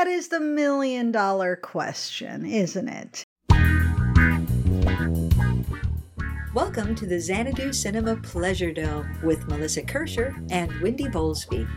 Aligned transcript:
that 0.00 0.08
is 0.08 0.28
the 0.28 0.40
million 0.40 1.12
dollar 1.12 1.54
question, 1.56 2.46
isn't 2.46 2.88
it? 2.88 3.22
Welcome 6.54 6.94
to 6.94 7.04
the 7.04 7.20
Xanadu 7.20 7.74
Cinema 7.74 8.16
Pleasure 8.16 8.72
Dome 8.72 9.06
with 9.22 9.46
Melissa 9.46 9.82
Kirscher 9.82 10.34
and 10.50 10.72
Wendy 10.80 11.04
Bowlesby. 11.04 11.68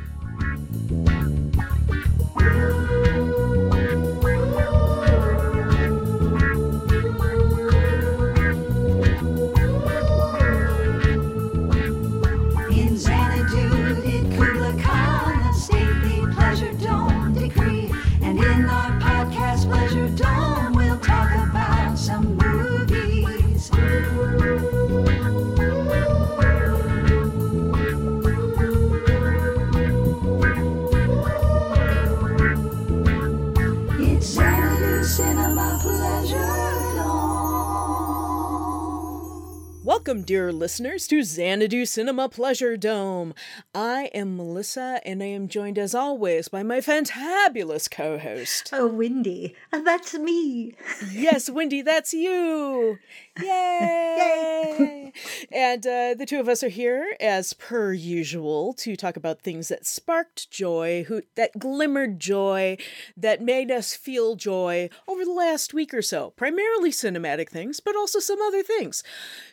Welcome, 40.14 40.26
dear 40.28 40.54
listeners, 40.54 41.08
to 41.08 41.24
Xanadu 41.24 41.88
Cinema 41.88 42.30
Pleasure 42.30 42.78
Dome. 42.78 43.34
I 43.74 44.12
am 44.14 44.38
Melissa, 44.38 45.02
and 45.04 45.24
I 45.24 45.26
am 45.26 45.48
joined 45.48 45.80
as 45.80 45.96
always 45.96 46.50
by 46.50 46.62
my 46.62 46.82
fantabulous 46.82 47.90
co 47.90 48.20
host. 48.20 48.70
Oh, 48.72 48.86
Wendy, 48.86 49.56
uh, 49.72 49.80
that's 49.80 50.14
me. 50.14 50.76
yes, 51.12 51.50
Wendy, 51.50 51.82
that's 51.82 52.14
you! 52.14 53.00
Yay! 53.42 53.48
Yay! 54.20 55.14
and 55.52 55.88
uh, 55.88 56.14
the 56.14 56.28
two 56.28 56.40
of 56.40 56.48
us 56.48 56.62
are 56.62 56.70
here, 56.70 57.16
as 57.20 57.54
per 57.54 57.92
usual, 57.92 58.74
to 58.76 58.96
talk 58.96 59.18
about 59.18 59.42
things 59.42 59.70
that 59.70 59.88
sparked 59.88 60.52
joy, 60.52 61.06
who 61.08 61.24
that 61.34 61.58
glimmered 61.58 62.20
joy, 62.20 62.78
that 63.18 63.42
made 63.42 63.72
us 63.72 63.96
feel 63.96 64.36
joy 64.36 64.92
over 65.08 65.26
the 65.26 65.32
last 65.32 65.74
week 65.74 65.92
or 65.92 66.04
so. 66.04 66.30
Primarily 66.36 66.92
cinematic 66.92 67.50
things, 67.50 67.80
but 67.80 67.96
also 67.96 68.20
some 68.20 68.42
other 68.44 68.62
things. 68.62 69.04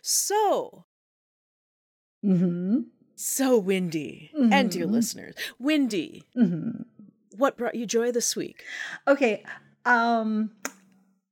So, 0.02 0.49
Mm-hmm. 2.24 2.80
So, 3.16 3.58
Wendy, 3.58 4.30
and 4.34 4.70
dear 4.70 4.86
Mhm. 4.86 4.90
listeners, 4.92 5.34
Wendy, 5.58 6.24
Mm-hmm. 6.36 6.82
what 7.36 7.56
brought 7.58 7.74
you 7.74 7.86
joy 7.86 8.10
this 8.12 8.34
week? 8.36 8.64
Okay. 9.06 9.44
Um 9.84 10.50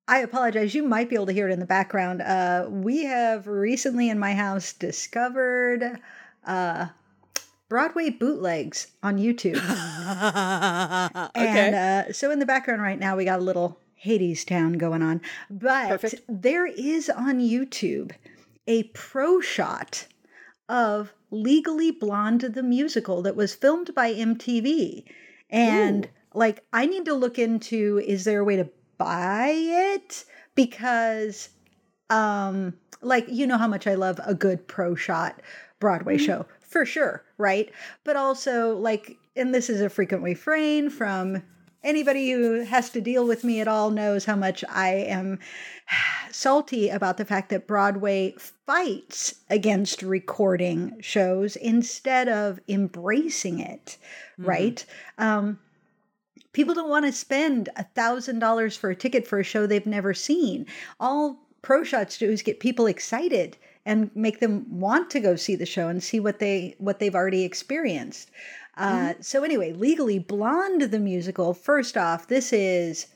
I 0.07 0.21
apologize. 0.21 0.75
You 0.75 0.83
might 0.85 1.09
be 1.11 1.15
able 1.17 1.27
to 1.27 1.33
hear 1.35 1.49
it 1.49 1.53
in 1.53 1.61
the 1.61 1.67
background. 1.67 2.23
Uh 2.23 2.67
we 2.71 3.05
have 3.05 3.47
recently 3.47 4.09
in 4.09 4.19
my 4.19 4.35
house 4.35 4.73
discovered 4.73 6.01
uh 6.47 6.87
Broadway 7.69 8.09
bootlegs 8.11 8.87
on 9.03 9.19
YouTube. 9.19 9.61
And 11.35 11.75
uh, 11.75 12.13
so 12.15 12.31
in 12.31 12.39
the 12.39 12.47
background 12.47 12.81
right 12.83 12.99
now, 12.99 13.17
we 13.17 13.25
got 13.27 13.41
a 13.41 13.43
little 13.43 13.79
Hadestown 14.05 14.79
going 14.79 15.03
on. 15.03 15.21
But 15.51 15.89
Perfect. 15.89 16.23
there 16.29 16.67
is 16.67 17.11
on 17.11 17.41
YouTube 17.41 18.13
a 18.69 18.85
pro 18.85 19.41
shot 19.41 20.07
of 20.69 21.13
Legally 21.31 21.91
Blonde 21.91 22.43
the 22.43 22.63
musical 22.63 23.23
that 23.23 23.35
was 23.35 23.55
filmed 23.55 23.95
by 23.95 24.13
MTV. 24.13 25.05
And 25.51 26.07
Ooh. 26.07 26.11
like, 26.35 26.65
I 26.73 26.87
need 26.87 27.07
to 27.07 27.15
look 27.15 27.39
into 27.39 28.01
is 28.07 28.25
there 28.25 28.41
a 28.41 28.45
way 28.45 28.57
to 28.57 28.69
buy 28.99 29.53
it? 29.55 30.25
Because, 30.55 31.49
um, 32.11 32.75
like, 33.01 33.27
you 33.29 33.47
know 33.47 33.59
how 33.59 33.69
much 33.69 33.87
I 33.87 33.95
love 33.95 34.21
a 34.25 34.35
good 34.35 34.69
pro 34.69 34.95
shot 34.95 35.41
Broadway 35.81 36.17
Mm-hmm. 36.17 36.25
show 36.25 36.47
for 36.61 36.85
sure, 36.85 37.25
right? 37.39 37.71
But 38.05 38.17
also, 38.17 38.77
like, 38.77 39.17
and 39.37 39.55
this 39.55 39.71
is 39.71 39.81
a 39.81 39.89
frequent 39.89 40.23
refrain 40.23 40.91
from 40.91 41.43
anybody 41.83 42.31
who 42.31 42.65
has 42.65 42.91
to 42.91 43.01
deal 43.01 43.27
with 43.27 43.45
me 43.45 43.61
at 43.61 43.69
all 43.69 43.91
knows 43.91 44.25
how 44.25 44.37
much 44.37 44.65
I 44.69 44.91
am 44.91 45.39
salty 46.31 46.89
about 46.89 47.17
the 47.17 47.25
fact 47.25 47.51
that 47.51 47.67
Broadway 47.67 48.35
fights 48.67 49.35
against 49.49 50.03
recording 50.03 50.97
shows 51.01 51.57
instead 51.57 52.29
of 52.29 52.61
embracing 52.69 53.61
it, 53.61 53.97
right? 54.37 54.85
Um, 55.19 55.59
people 56.53 56.75
don't 56.75 56.91
want 56.91 57.07
to 57.07 57.13
spend 57.13 57.69
a 57.77 57.85
thousand 57.85 58.41
dollars 58.41 58.77
for 58.77 58.91
a 58.91 58.97
ticket 58.97 59.27
for 59.27 59.39
a 59.39 59.45
show 59.45 59.67
they've 59.67 59.87
never 59.87 60.15
seen. 60.15 60.67
All 61.01 61.39
pro 61.63 61.85
shots 61.85 62.19
do 62.19 62.31
is 62.31 62.43
get 62.43 62.61
people 62.61 62.87
excited 62.87 63.57
and 63.85 64.11
make 64.15 64.41
them 64.41 64.67
want 64.69 65.11
to 65.11 65.21
go 65.21 65.35
see 65.35 65.57
the 65.57 65.65
show 65.65 65.89
and 65.89 66.03
see 66.03 66.21
what 66.21 66.41
they 66.41 66.75
what 66.79 66.99
they've 66.99 67.15
already 67.15 67.45
experienced. 67.45 68.31
Uh, 68.79 69.15
so 69.21 69.43
anyway, 69.43 69.73
Legally 69.73 70.19
Blonde 70.19 70.83
the 70.83 70.99
musical. 71.01 71.53
First 71.53 71.97
off, 71.97 72.29
this 72.29 72.53
is 72.53 73.09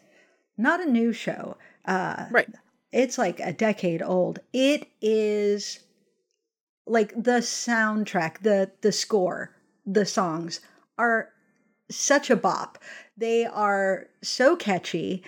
not 0.58 0.80
a 0.80 0.90
new 0.90 1.12
show. 1.12 1.56
Uh, 1.84 2.26
Right. 2.30 2.48
it's 2.90 3.16
like 3.16 3.38
a 3.40 3.52
decade 3.52 4.02
old. 4.02 4.40
It 4.52 4.88
is 5.00 5.78
like 6.86 7.10
the 7.14 7.40
soundtrack, 7.40 8.42
the 8.42 8.72
the 8.80 8.92
score, 8.92 9.54
the 9.86 10.04
songs 10.04 10.60
are 10.98 11.30
such 11.90 12.28
a 12.30 12.36
bop. 12.36 12.78
They 13.16 13.44
are 13.44 14.08
so 14.22 14.56
catchy. 14.56 15.22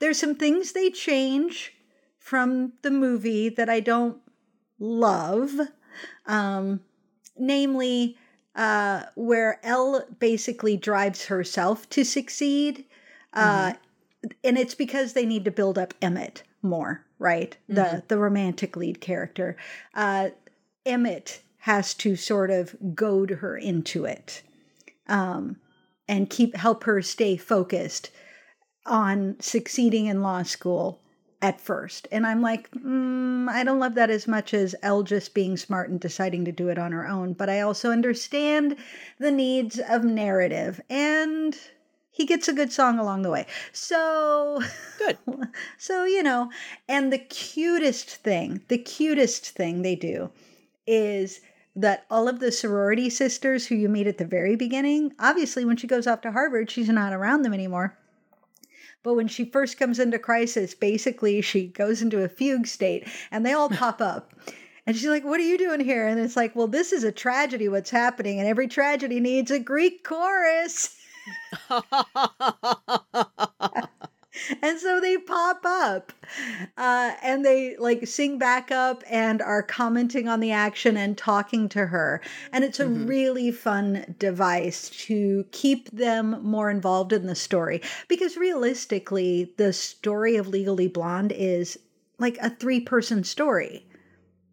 There's 0.00 0.18
some 0.18 0.34
things 0.34 0.72
they 0.72 0.90
change 0.90 1.72
from 2.18 2.74
the 2.82 2.90
movie 2.90 3.48
that 3.48 3.68
I 3.70 3.80
don't 3.80 4.18
love. 4.78 5.52
Um, 6.26 6.80
namely, 7.38 8.18
uh, 8.56 9.02
where 9.14 9.60
Elle 9.62 10.04
basically 10.18 10.76
drives 10.76 11.26
herself 11.26 11.88
to 11.90 12.04
succeed. 12.04 12.86
Uh, 13.32 13.74
and 14.42 14.56
it's 14.56 14.74
because 14.74 15.12
they 15.12 15.26
need 15.26 15.44
to 15.44 15.50
build 15.50 15.78
up 15.78 15.94
Emmett 16.00 16.42
more, 16.62 17.04
right? 17.18 17.56
The 17.68 18.02
the 18.08 18.18
romantic 18.18 18.76
lead 18.76 19.00
character. 19.00 19.56
Uh, 19.94 20.30
Emmett 20.84 21.42
has 21.58 21.94
to 21.94 22.16
sort 22.16 22.50
of 22.50 22.74
goad 22.94 23.30
her 23.30 23.56
into 23.56 24.04
it, 24.04 24.42
um, 25.06 25.56
and 26.08 26.30
keep 26.30 26.56
help 26.56 26.84
her 26.84 27.02
stay 27.02 27.36
focused 27.36 28.10
on 28.86 29.36
succeeding 29.38 30.06
in 30.06 30.22
law 30.22 30.42
school 30.42 31.00
at 31.46 31.60
first. 31.60 32.08
And 32.10 32.26
I'm 32.26 32.42
like, 32.42 32.68
mm, 32.72 33.48
I 33.48 33.62
don't 33.62 33.78
love 33.78 33.94
that 33.94 34.10
as 34.10 34.26
much 34.26 34.52
as 34.52 34.74
Elle 34.82 35.04
just 35.04 35.32
being 35.32 35.56
smart 35.56 35.88
and 35.88 36.00
deciding 36.00 36.44
to 36.44 36.50
do 36.50 36.70
it 36.70 36.76
on 36.76 36.90
her 36.90 37.06
own. 37.06 37.34
But 37.34 37.48
I 37.48 37.60
also 37.60 37.92
understand 37.92 38.74
the 39.20 39.30
needs 39.30 39.78
of 39.78 40.02
narrative 40.02 40.80
and 40.90 41.56
he 42.10 42.26
gets 42.26 42.48
a 42.48 42.52
good 42.52 42.72
song 42.72 42.98
along 42.98 43.22
the 43.22 43.30
way. 43.30 43.46
So 43.72 44.60
Good. 44.98 45.18
so 45.78 46.04
you 46.04 46.24
know, 46.24 46.50
and 46.88 47.12
the 47.12 47.18
cutest 47.18 48.10
thing, 48.10 48.62
the 48.66 48.78
cutest 48.78 49.50
thing 49.50 49.82
they 49.82 49.94
do 49.94 50.30
is 50.84 51.42
that 51.76 52.06
all 52.10 52.26
of 52.26 52.40
the 52.40 52.50
sorority 52.50 53.08
sisters 53.08 53.68
who 53.68 53.76
you 53.76 53.88
meet 53.88 54.08
at 54.08 54.18
the 54.18 54.24
very 54.24 54.56
beginning, 54.56 55.12
obviously 55.20 55.64
when 55.64 55.76
she 55.76 55.86
goes 55.86 56.08
off 56.08 56.22
to 56.22 56.32
Harvard, 56.32 56.72
she's 56.72 56.88
not 56.88 57.12
around 57.12 57.42
them 57.42 57.54
anymore. 57.54 57.96
But 59.02 59.14
when 59.14 59.28
she 59.28 59.44
first 59.44 59.78
comes 59.78 59.98
into 59.98 60.18
crisis, 60.18 60.74
basically 60.74 61.40
she 61.40 61.68
goes 61.68 62.02
into 62.02 62.22
a 62.22 62.28
fugue 62.28 62.66
state 62.66 63.08
and 63.30 63.46
they 63.46 63.52
all 63.52 63.68
pop 63.68 64.00
up. 64.00 64.32
And 64.86 64.96
she's 64.96 65.08
like, 65.08 65.24
What 65.24 65.40
are 65.40 65.44
you 65.44 65.58
doing 65.58 65.80
here? 65.80 66.06
And 66.06 66.20
it's 66.20 66.36
like, 66.36 66.54
Well, 66.54 66.68
this 66.68 66.92
is 66.92 67.04
a 67.04 67.12
tragedy, 67.12 67.68
what's 67.68 67.90
happening. 67.90 68.38
And 68.38 68.48
every 68.48 68.68
tragedy 68.68 69.20
needs 69.20 69.50
a 69.50 69.58
Greek 69.58 70.04
chorus. 70.04 70.96
and 74.62 74.78
so 74.78 75.00
they 75.00 75.16
pop 75.18 75.60
up 75.64 76.12
uh, 76.76 77.12
and 77.22 77.44
they 77.44 77.76
like 77.76 78.06
sing 78.06 78.38
back 78.38 78.70
up 78.70 79.02
and 79.10 79.40
are 79.42 79.62
commenting 79.62 80.28
on 80.28 80.40
the 80.40 80.52
action 80.52 80.96
and 80.96 81.16
talking 81.16 81.68
to 81.70 81.86
her. 81.86 82.20
And 82.52 82.64
it's 82.64 82.80
a 82.80 82.84
Mhm. 82.86 83.08
really 83.08 83.50
fun 83.50 84.14
device 84.18 84.90
to 85.06 85.44
keep 85.52 85.90
them 85.90 86.40
more 86.42 86.70
involved 86.70 87.12
in 87.12 87.26
the 87.26 87.34
story. 87.34 87.80
Because 88.08 88.36
realistically 88.36 89.52
the 89.56 89.72
story 89.72 90.36
of 90.36 90.48
legally 90.48 90.88
blonde 90.88 91.32
is 91.32 91.78
like 92.18 92.38
a 92.40 92.50
three 92.50 92.80
person 92.80 93.24
story. 93.24 93.86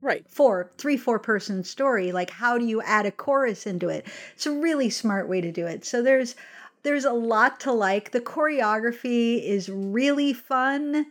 Right. 0.02 0.26
four 0.30 0.70
three 0.78 0.98
four 0.98 1.18
person 1.18 1.64
story. 1.64 2.12
Like 2.12 2.30
how 2.30 2.58
do 2.58 2.66
you 2.66 2.82
add 2.82 3.06
a 3.06 3.12
chorus 3.12 3.66
into 3.66 3.88
it? 3.88 4.06
It's 4.36 4.46
a 4.46 4.52
really 4.52 4.90
smart 4.90 5.30
way 5.30 5.40
to 5.40 5.50
do 5.52 5.66
it. 5.66 5.86
So 5.86 6.02
there's 6.02 6.36
there's 6.84 7.06
a 7.06 7.14
lot 7.14 7.60
to 7.62 7.72
like 7.72 8.12
the 8.12 8.22
choreography 8.22 9.44
is 9.44 9.70
really 9.70 10.34
fun 10.34 11.06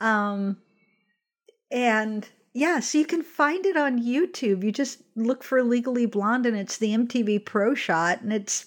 um 0.00 0.56
and 1.70 2.28
yeah 2.52 2.80
so 2.80 2.98
you 2.98 3.06
can 3.06 3.22
find 3.22 3.66
it 3.66 3.76
on 3.76 4.02
youtube 4.02 4.62
you 4.62 4.72
just 4.72 5.02
look 5.14 5.42
for 5.42 5.62
legally 5.62 6.06
blonde 6.06 6.46
and 6.46 6.56
it's 6.56 6.78
the 6.78 6.94
mtv 6.94 7.44
pro 7.44 7.74
shot 7.74 8.20
and 8.22 8.32
it's 8.32 8.66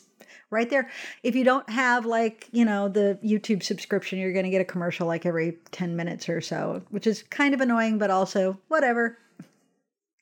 right 0.51 0.69
there. 0.69 0.89
If 1.23 1.35
you 1.35 1.43
don't 1.43 1.69
have 1.69 2.05
like, 2.05 2.47
you 2.51 2.65
know, 2.65 2.89
the 2.89 3.19
YouTube 3.23 3.63
subscription, 3.63 4.19
you're 4.19 4.33
going 4.33 4.45
to 4.45 4.51
get 4.51 4.61
a 4.61 4.65
commercial 4.65 5.07
like 5.07 5.25
every 5.25 5.57
10 5.71 5.95
minutes 5.95 6.29
or 6.29 6.41
so, 6.41 6.81
which 6.89 7.07
is 7.07 7.23
kind 7.23 7.53
of 7.53 7.61
annoying, 7.61 7.97
but 7.97 8.09
also 8.09 8.57
whatever. 8.67 9.17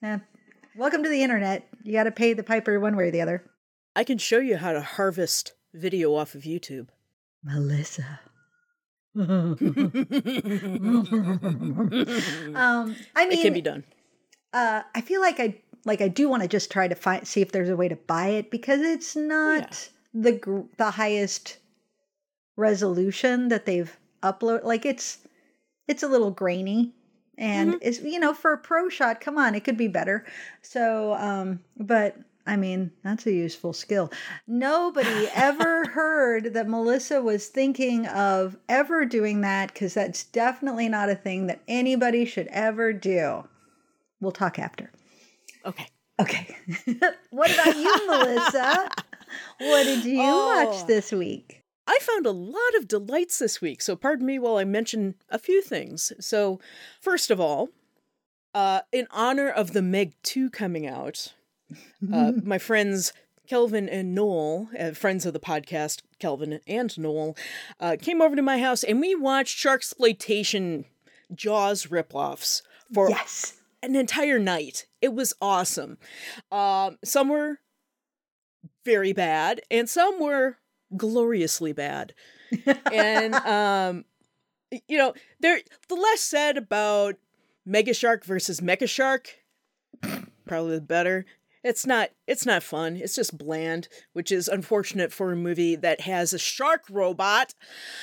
Eh. 0.04 0.20
Welcome 0.76 1.04
to 1.04 1.10
the 1.10 1.24
internet. 1.24 1.68
You 1.84 1.94
got 1.94 2.04
to 2.04 2.12
pay 2.12 2.34
the 2.34 2.44
piper 2.44 2.80
one 2.80 2.96
way 2.96 3.06
or 3.06 3.12
the 3.12 3.22
other. 3.22 3.44
I 3.96 4.04
can 4.04 4.18
show 4.18 4.40
you 4.40 4.58
how 4.58 4.74
to 4.74 4.82
harvest 4.82 5.54
video 5.78 6.16
off 6.16 6.36
of 6.36 6.44
YouTube. 6.44 6.88
Melissa. 7.44 8.20
um, 9.18 9.58
I 13.16 13.26
mean, 13.26 13.40
it 13.40 13.42
can 13.42 13.54
be 13.54 13.62
done. 13.62 13.84
uh, 14.54 14.84
I 14.94 15.02
feel 15.02 15.22
like 15.22 15.40
I 15.40 15.56
like 15.86 16.02
I 16.02 16.08
do 16.08 16.30
want 16.30 16.44
to 16.44 16.50
just 16.50 16.70
try 16.70 16.88
to 16.88 16.96
find 16.96 17.28
see 17.28 17.42
if 17.42 17.52
there's 17.52 17.70
a 17.70 17.76
way 17.76 17.88
to 17.88 17.96
buy 17.96 18.28
it 18.28 18.52
because 18.52 18.82
it's 18.82 19.16
not 19.16 19.90
the 20.14 20.34
gr- 20.34 20.68
the 20.78 20.92
highest 20.92 21.58
resolution 22.58 23.48
that 23.48 23.66
they've 23.66 23.98
upload. 24.22 24.64
Like 24.64 24.86
it's 24.86 25.20
it's 25.88 26.04
a 26.04 26.08
little 26.08 26.32
grainy 26.32 26.94
and 27.38 27.78
it's 27.82 28.02
you 28.02 28.20
know 28.20 28.34
for 28.34 28.54
a 28.54 28.58
pro 28.58 28.90
shot. 28.90 29.22
Come 29.22 29.38
on, 29.38 29.56
it 29.56 29.64
could 29.64 29.78
be 29.78 29.88
better. 29.88 30.26
So, 30.62 31.14
um, 31.14 31.62
but 31.78 32.18
I 32.48 32.56
mean 32.56 32.92
that's 33.04 33.26
a 33.28 33.32
useful 33.32 33.74
skill. 33.74 34.12
Nobody 34.48 35.28
ever 35.36 35.86
heard 35.94 36.54
that 36.54 36.68
Melissa 36.68 37.22
was 37.22 37.48
thinking 37.48 38.08
of 38.08 38.58
ever 38.70 39.06
doing 39.06 39.42
that 39.42 39.74
because 39.74 39.94
that's 39.94 40.24
definitely 40.24 40.90
not 40.90 41.10
a 41.10 41.16
thing 41.16 41.48
that 41.48 41.62
anybody 41.68 42.26
should 42.26 42.48
ever 42.48 42.94
do. 42.94 43.48
We'll 44.22 44.32
talk 44.32 44.58
after. 44.58 44.92
Okay. 45.66 45.88
Okay. 46.20 46.56
what 47.30 47.54
about 47.54 47.78
you, 47.78 48.08
Melissa? 48.08 48.90
What 49.60 49.84
did 49.84 50.04
you 50.06 50.18
Oh. 50.24 50.66
watch 50.66 50.88
this 50.88 51.12
week? 51.12 51.64
I 51.86 52.00
found 52.02 52.26
a 52.26 52.32
lot 52.32 52.76
of 52.78 52.88
delights 52.88 53.40
this 53.40 53.62
week, 53.62 53.82
so 53.82 53.96
pardon 53.96 54.26
me 54.26 54.40
while 54.40 54.58
I 54.58 54.64
mention 54.66 55.16
a 55.30 55.38
few 55.40 55.62
things. 55.62 56.12
So, 56.20 56.60
first 57.00 57.30
of 57.32 57.40
all, 57.40 57.70
uh, 58.54 58.82
in 58.92 59.08
honor 59.12 59.50
of 59.50 59.72
the 59.74 59.82
Meg 59.82 60.16
2 60.24 60.50
coming 60.50 60.88
out, 60.88 61.34
uh, 62.14 62.32
my 62.44 62.58
friends 62.58 63.14
Kelvin 63.48 63.88
and 63.88 64.14
Noel, 64.14 64.70
uh, 64.78 64.92
friends 64.92 65.26
of 65.26 65.34
the 65.34 65.40
podcast, 65.40 66.02
Kelvin 66.20 66.60
and 66.68 66.98
Noel, 67.00 67.36
uh, 67.80 67.96
came 68.02 68.22
over 68.22 68.36
to 68.36 68.42
my 68.42 68.60
house 68.60 68.84
and 68.84 69.00
we 69.00 69.16
watched 69.16 69.58
Shark 69.58 69.80
Exploitation 69.80 70.86
Jaws 71.34 71.86
ripoffs 71.88 72.62
for 72.94 73.10
Yes. 73.10 73.54
an 73.82 73.96
entire 73.96 74.40
night. 74.40 74.86
It 75.02 75.14
was 75.14 75.34
awesome. 75.42 75.98
Um, 76.52 76.98
some 77.04 77.30
were 77.30 77.60
very 78.86 79.14
bad, 79.14 79.62
and 79.70 79.90
some 79.90 80.20
were 80.20 80.58
gloriously 80.96 81.74
bad. 81.74 82.14
and 82.92 83.36
um, 83.36 84.06
you 84.88 84.98
know, 84.98 85.14
there 85.40 85.60
the 85.90 85.96
less 85.96 86.22
said 86.22 86.58
about 86.58 87.16
Mega 87.66 87.94
Shark 87.94 88.24
versus 88.26 88.62
Mecha 88.62 88.88
Shark, 88.90 89.36
probably 90.46 90.76
the 90.76 90.82
better. 90.82 91.26
It's 91.64 91.86
not 91.86 92.10
it's 92.28 92.46
not 92.46 92.64
fun. 92.64 92.96
It's 92.98 93.16
just 93.16 93.38
bland, 93.38 93.88
which 94.14 94.32
is 94.32 94.48
unfortunate 94.48 95.12
for 95.12 95.32
a 95.32 95.36
movie 95.36 95.76
that 95.76 96.02
has 96.02 96.34
a 96.34 96.40
shark 96.40 96.84
robot. 96.90 97.54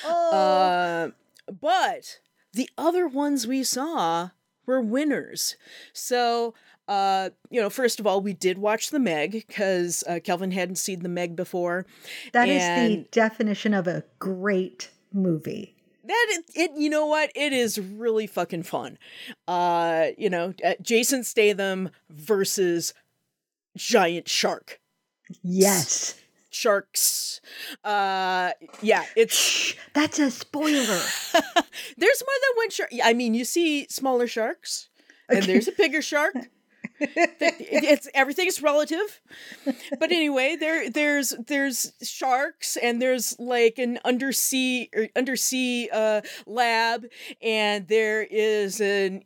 Oh, 0.05 0.31
Uh, 0.31 1.51
but 1.61 2.19
the 2.53 2.69
other 2.77 3.07
ones 3.07 3.47
we 3.47 3.63
saw 3.63 4.29
were 4.65 4.81
winners. 4.81 5.55
So, 5.93 6.53
uh, 6.87 7.29
you 7.49 7.61
know, 7.61 7.69
first 7.69 7.99
of 7.99 8.07
all, 8.07 8.21
we 8.21 8.33
did 8.33 8.57
watch 8.57 8.89
the 8.89 8.99
Meg 8.99 9.31
because 9.31 10.03
uh, 10.07 10.19
Kelvin 10.23 10.51
hadn't 10.51 10.77
seen 10.77 11.01
the 11.03 11.09
Meg 11.09 11.35
before. 11.35 11.85
that 12.33 12.47
is 12.49 12.63
the 12.63 13.05
definition 13.11 13.73
of 13.73 13.87
a 13.87 14.03
great 14.19 14.89
movie. 15.13 15.75
That 16.03 16.25
it, 16.29 16.45
it, 16.55 16.71
you 16.77 16.89
know 16.89 17.07
what? 17.07 17.31
It 17.35 17.51
is 17.51 17.79
really 17.79 18.27
fucking 18.27 18.63
fun. 18.63 18.99
Uh, 19.47 20.07
you 20.19 20.29
know, 20.29 20.53
uh, 20.63 20.73
Jason 20.81 21.23
Statham 21.23 21.89
versus 22.09 22.93
giant 23.75 24.27
shark. 24.29 24.79
Yes. 25.41 26.15
Sharks. 26.49 27.41
Uh, 27.83 28.51
yeah, 28.81 29.03
it's 29.15 29.35
Shh, 29.37 29.75
that's 29.93 30.19
a 30.19 30.31
spoiler. 30.31 30.71
there's 31.97 32.23
more 32.23 32.37
than 32.41 32.55
one 32.55 32.69
shark. 32.69 32.89
I 33.03 33.13
mean, 33.13 33.33
you 33.33 33.43
see 33.43 33.87
smaller 33.89 34.27
sharks, 34.27 34.87
and 35.27 35.39
Okay. 35.39 35.47
there's 35.47 35.67
a 35.67 35.73
bigger 35.73 36.01
shark. 36.01 36.33
it's 36.99 38.07
everything's 38.13 38.61
relative, 38.61 39.19
but 39.99 40.11
anyway, 40.13 40.55
there 40.55 40.89
there's 40.89 41.33
there's 41.47 41.91
sharks 42.01 42.77
and 42.77 43.01
there's 43.01 43.37
like 43.37 43.77
an 43.77 43.99
undersea 44.05 44.89
or 44.95 45.09
undersea 45.13 45.89
uh, 45.89 46.21
lab, 46.45 47.05
and 47.41 47.89
there 47.89 48.23
is 48.23 48.79
an 48.79 49.23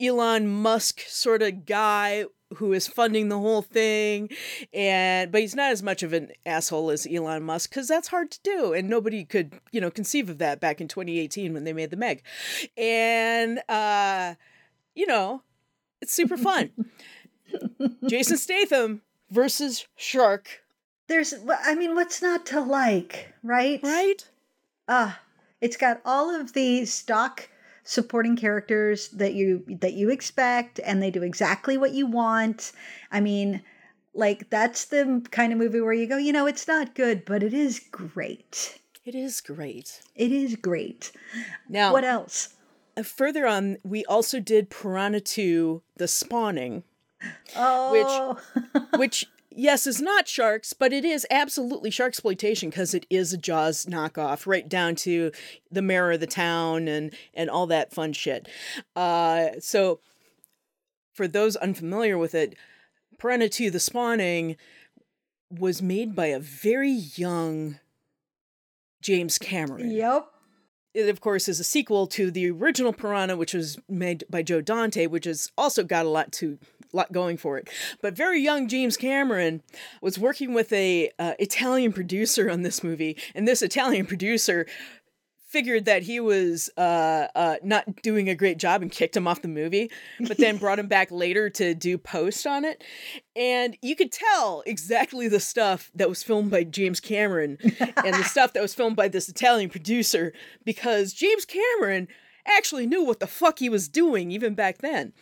Elon 0.00 0.46
Musk 0.46 1.00
sort 1.08 1.42
of 1.42 1.66
guy 1.66 2.26
who 2.56 2.72
is 2.72 2.88
funding 2.88 3.28
the 3.28 3.38
whole 3.38 3.62
thing 3.62 4.28
and 4.72 5.30
but 5.30 5.40
he's 5.40 5.54
not 5.54 5.70
as 5.70 5.82
much 5.82 6.02
of 6.02 6.12
an 6.12 6.30
asshole 6.44 6.90
as 6.90 7.06
Elon 7.06 7.42
Musk 7.44 7.72
cuz 7.72 7.86
that's 7.86 8.08
hard 8.08 8.30
to 8.30 8.40
do 8.42 8.72
and 8.72 8.88
nobody 8.88 9.24
could, 9.24 9.60
you 9.70 9.80
know, 9.80 9.90
conceive 9.90 10.28
of 10.28 10.38
that 10.38 10.60
back 10.60 10.80
in 10.80 10.88
2018 10.88 11.54
when 11.54 11.64
they 11.64 11.72
made 11.72 11.90
the 11.90 11.96
Meg. 11.96 12.22
And 12.76 13.62
uh 13.68 14.34
you 14.94 15.06
know, 15.06 15.42
it's 16.00 16.12
super 16.12 16.36
fun. 16.36 16.70
Jason 18.08 18.36
Statham 18.36 19.02
versus 19.30 19.86
Shark, 19.96 20.62
There's, 21.06 21.34
I 21.48 21.74
mean, 21.74 21.94
what's 21.94 22.20
not 22.22 22.46
to 22.46 22.60
like, 22.60 23.32
right? 23.42 23.80
right? 23.82 24.28
Ah, 24.88 25.20
it's 25.60 25.76
got 25.76 26.00
all 26.04 26.34
of 26.34 26.52
the 26.52 26.84
stock 26.84 27.48
supporting 27.84 28.36
characters 28.36 29.08
that 29.08 29.34
you 29.34 29.64
that 29.80 29.94
you 29.94 30.10
expect 30.10 30.80
and 30.84 31.02
they 31.02 31.10
do 31.10 31.22
exactly 31.22 31.76
what 31.78 31.92
you 31.92 32.06
want. 32.06 32.72
I 33.10 33.20
mean, 33.20 33.62
like 34.14 34.50
that's 34.50 34.84
the 34.86 35.22
kind 35.30 35.52
of 35.52 35.58
movie 35.58 35.80
where 35.80 35.92
you 35.92 36.06
go, 36.06 36.16
you 36.16 36.32
know, 36.32 36.46
it's 36.46 36.66
not 36.68 36.94
good, 36.94 37.24
but 37.24 37.42
it 37.42 37.54
is 37.54 37.80
great. 37.90 38.78
It 39.04 39.14
is 39.14 39.40
great. 39.40 40.02
It 40.14 40.30
is 40.30 40.56
great. 40.56 41.12
Now, 41.68 41.92
What 41.92 42.04
else? 42.04 42.54
uh, 42.96 43.02
further 43.02 43.46
on, 43.46 43.78
we 43.82 44.04
also 44.04 44.40
did 44.40 44.68
Piranha 44.70 45.20
2 45.20 45.82
The 45.96 46.06
Spawning. 46.06 46.82
Oh, 47.56 48.38
which 48.96 49.26
yes 49.50 49.86
is 49.86 50.00
not 50.00 50.28
sharks 50.28 50.72
but 50.72 50.92
it 50.92 51.04
is 51.04 51.26
absolutely 51.30 51.90
shark 51.90 52.10
exploitation 52.10 52.70
because 52.70 52.94
it 52.94 53.06
is 53.10 53.32
a 53.32 53.36
jaws 53.36 53.86
knockoff 53.86 54.46
right 54.46 54.68
down 54.68 54.94
to 54.94 55.32
the 55.70 55.82
mayor 55.82 56.12
of 56.12 56.20
the 56.20 56.26
town 56.26 56.88
and 56.88 57.14
and 57.34 57.50
all 57.50 57.66
that 57.66 57.92
fun 57.92 58.12
shit 58.12 58.48
uh 58.96 59.48
so 59.58 60.00
for 61.12 61.26
those 61.26 61.56
unfamiliar 61.56 62.16
with 62.16 62.34
it 62.34 62.54
piranha 63.18 63.48
2 63.48 63.70
the 63.70 63.80
spawning 63.80 64.56
was 65.50 65.82
made 65.82 66.14
by 66.14 66.26
a 66.26 66.38
very 66.38 66.92
young 66.92 67.78
james 69.02 69.36
cameron 69.36 69.90
yep. 69.90 70.26
it 70.94 71.08
of 71.08 71.20
course 71.20 71.48
is 71.48 71.58
a 71.58 71.64
sequel 71.64 72.06
to 72.06 72.30
the 72.30 72.48
original 72.50 72.92
piranha 72.92 73.36
which 73.36 73.54
was 73.54 73.78
made 73.88 74.22
by 74.30 74.42
joe 74.42 74.60
dante 74.60 75.06
which 75.06 75.24
has 75.24 75.50
also 75.58 75.82
got 75.82 76.06
a 76.06 76.08
lot 76.08 76.30
to 76.30 76.58
lot 76.92 77.12
going 77.12 77.36
for 77.36 77.58
it 77.58 77.68
but 78.02 78.16
very 78.16 78.40
young 78.40 78.68
james 78.68 78.96
cameron 78.96 79.62
was 80.00 80.18
working 80.18 80.54
with 80.54 80.72
a 80.72 81.10
uh, 81.18 81.34
italian 81.38 81.92
producer 81.92 82.50
on 82.50 82.62
this 82.62 82.82
movie 82.82 83.16
and 83.34 83.46
this 83.46 83.62
italian 83.62 84.06
producer 84.06 84.66
figured 85.50 85.84
that 85.84 86.04
he 86.04 86.20
was 86.20 86.70
uh, 86.76 87.26
uh, 87.34 87.56
not 87.64 88.02
doing 88.02 88.28
a 88.28 88.36
great 88.36 88.56
job 88.56 88.82
and 88.82 88.92
kicked 88.92 89.16
him 89.16 89.26
off 89.26 89.42
the 89.42 89.48
movie, 89.48 89.90
but 90.20 90.36
then 90.38 90.56
brought 90.56 90.78
him 90.78 90.86
back 90.86 91.10
later 91.10 91.50
to 91.50 91.74
do 91.74 91.98
post 91.98 92.46
on 92.46 92.64
it. 92.64 92.84
And 93.34 93.76
you 93.82 93.96
could 93.96 94.12
tell 94.12 94.62
exactly 94.64 95.26
the 95.26 95.40
stuff 95.40 95.90
that 95.96 96.08
was 96.08 96.22
filmed 96.22 96.52
by 96.52 96.62
James 96.62 97.00
Cameron 97.00 97.58
and 97.60 98.14
the 98.14 98.22
stuff 98.28 98.52
that 98.52 98.62
was 98.62 98.76
filmed 98.76 98.94
by 98.94 99.08
this 99.08 99.28
Italian 99.28 99.70
producer 99.70 100.32
because 100.64 101.12
James 101.12 101.44
Cameron 101.44 102.06
actually 102.46 102.86
knew 102.86 103.04
what 103.04 103.20
the 103.20 103.26
fuck 103.26 103.58
he 103.58 103.68
was 103.68 103.88
doing 103.88 104.30
even 104.30 104.54
back 104.54 104.78
then. 104.78 105.12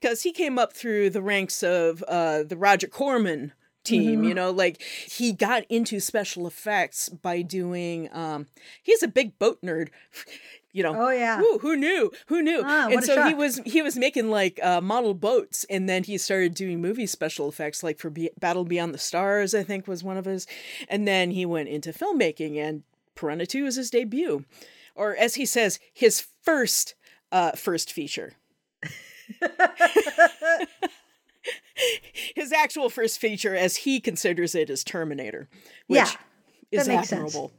Because 0.00 0.22
he 0.22 0.32
came 0.32 0.58
up 0.58 0.72
through 0.72 1.10
the 1.10 1.22
ranks 1.22 1.62
of 1.62 2.02
uh, 2.04 2.42
the 2.42 2.56
Roger 2.56 2.88
Corman 2.88 3.52
team 3.84 4.24
you 4.24 4.34
know 4.34 4.50
like 4.50 4.82
he 4.82 5.32
got 5.32 5.62
into 5.68 6.00
special 6.00 6.44
effects 6.44 7.08
by 7.08 7.40
doing 7.40 8.08
um 8.12 8.48
he's 8.82 9.00
a 9.00 9.06
big 9.06 9.38
boat 9.38 9.62
nerd 9.62 9.90
you 10.76 10.82
know. 10.82 10.94
Oh, 10.94 11.08
yeah. 11.08 11.40
Woo, 11.40 11.58
who 11.62 11.74
knew? 11.74 12.12
Who 12.26 12.42
knew? 12.42 12.60
Ah, 12.62 12.88
and 12.90 13.02
so 13.02 13.26
he 13.26 13.32
was 13.32 13.62
he 13.64 13.80
was 13.80 13.96
making 13.96 14.30
like 14.30 14.60
uh 14.62 14.82
model 14.82 15.14
boats 15.14 15.64
and 15.70 15.88
then 15.88 16.04
he 16.04 16.18
started 16.18 16.52
doing 16.52 16.82
movie 16.82 17.06
special 17.06 17.48
effects 17.48 17.82
like 17.82 17.98
for 17.98 18.10
Be- 18.10 18.30
battle 18.38 18.64
beyond 18.64 18.92
the 18.92 18.98
stars 18.98 19.54
i 19.54 19.62
think 19.62 19.88
was 19.88 20.04
one 20.04 20.18
of 20.18 20.26
his. 20.26 20.46
And 20.88 21.08
then 21.08 21.30
he 21.30 21.46
went 21.46 21.70
into 21.70 21.92
filmmaking 21.92 22.58
and 22.58 22.82
piranha 23.14 23.46
2 23.46 23.64
was 23.64 23.76
his 23.76 23.88
debut 23.88 24.44
or 24.96 25.14
as 25.16 25.34
he 25.36 25.44
says 25.46 25.78
his 25.92 26.24
first 26.42 26.94
uh 27.32 27.52
first 27.52 27.92
feature 27.92 28.34
his 32.34 32.52
actual 32.52 32.88
first 32.90 33.18
feature 33.20 33.54
as 33.54 33.76
he 33.76 34.00
considers 34.00 34.54
it 34.54 34.70
is 34.70 34.82
terminator 34.82 35.48
which 35.86 35.98
Yeah. 35.98 36.10
is 36.72 36.88
makes 36.88 37.08
sense. 37.08 37.12
admirable. 37.34 37.52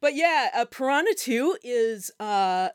But 0.00 0.14
yeah, 0.14 0.50
uh, 0.54 0.64
Piranha 0.66 1.14
2 1.14 1.58
is 1.62 2.10
uh 2.20 2.68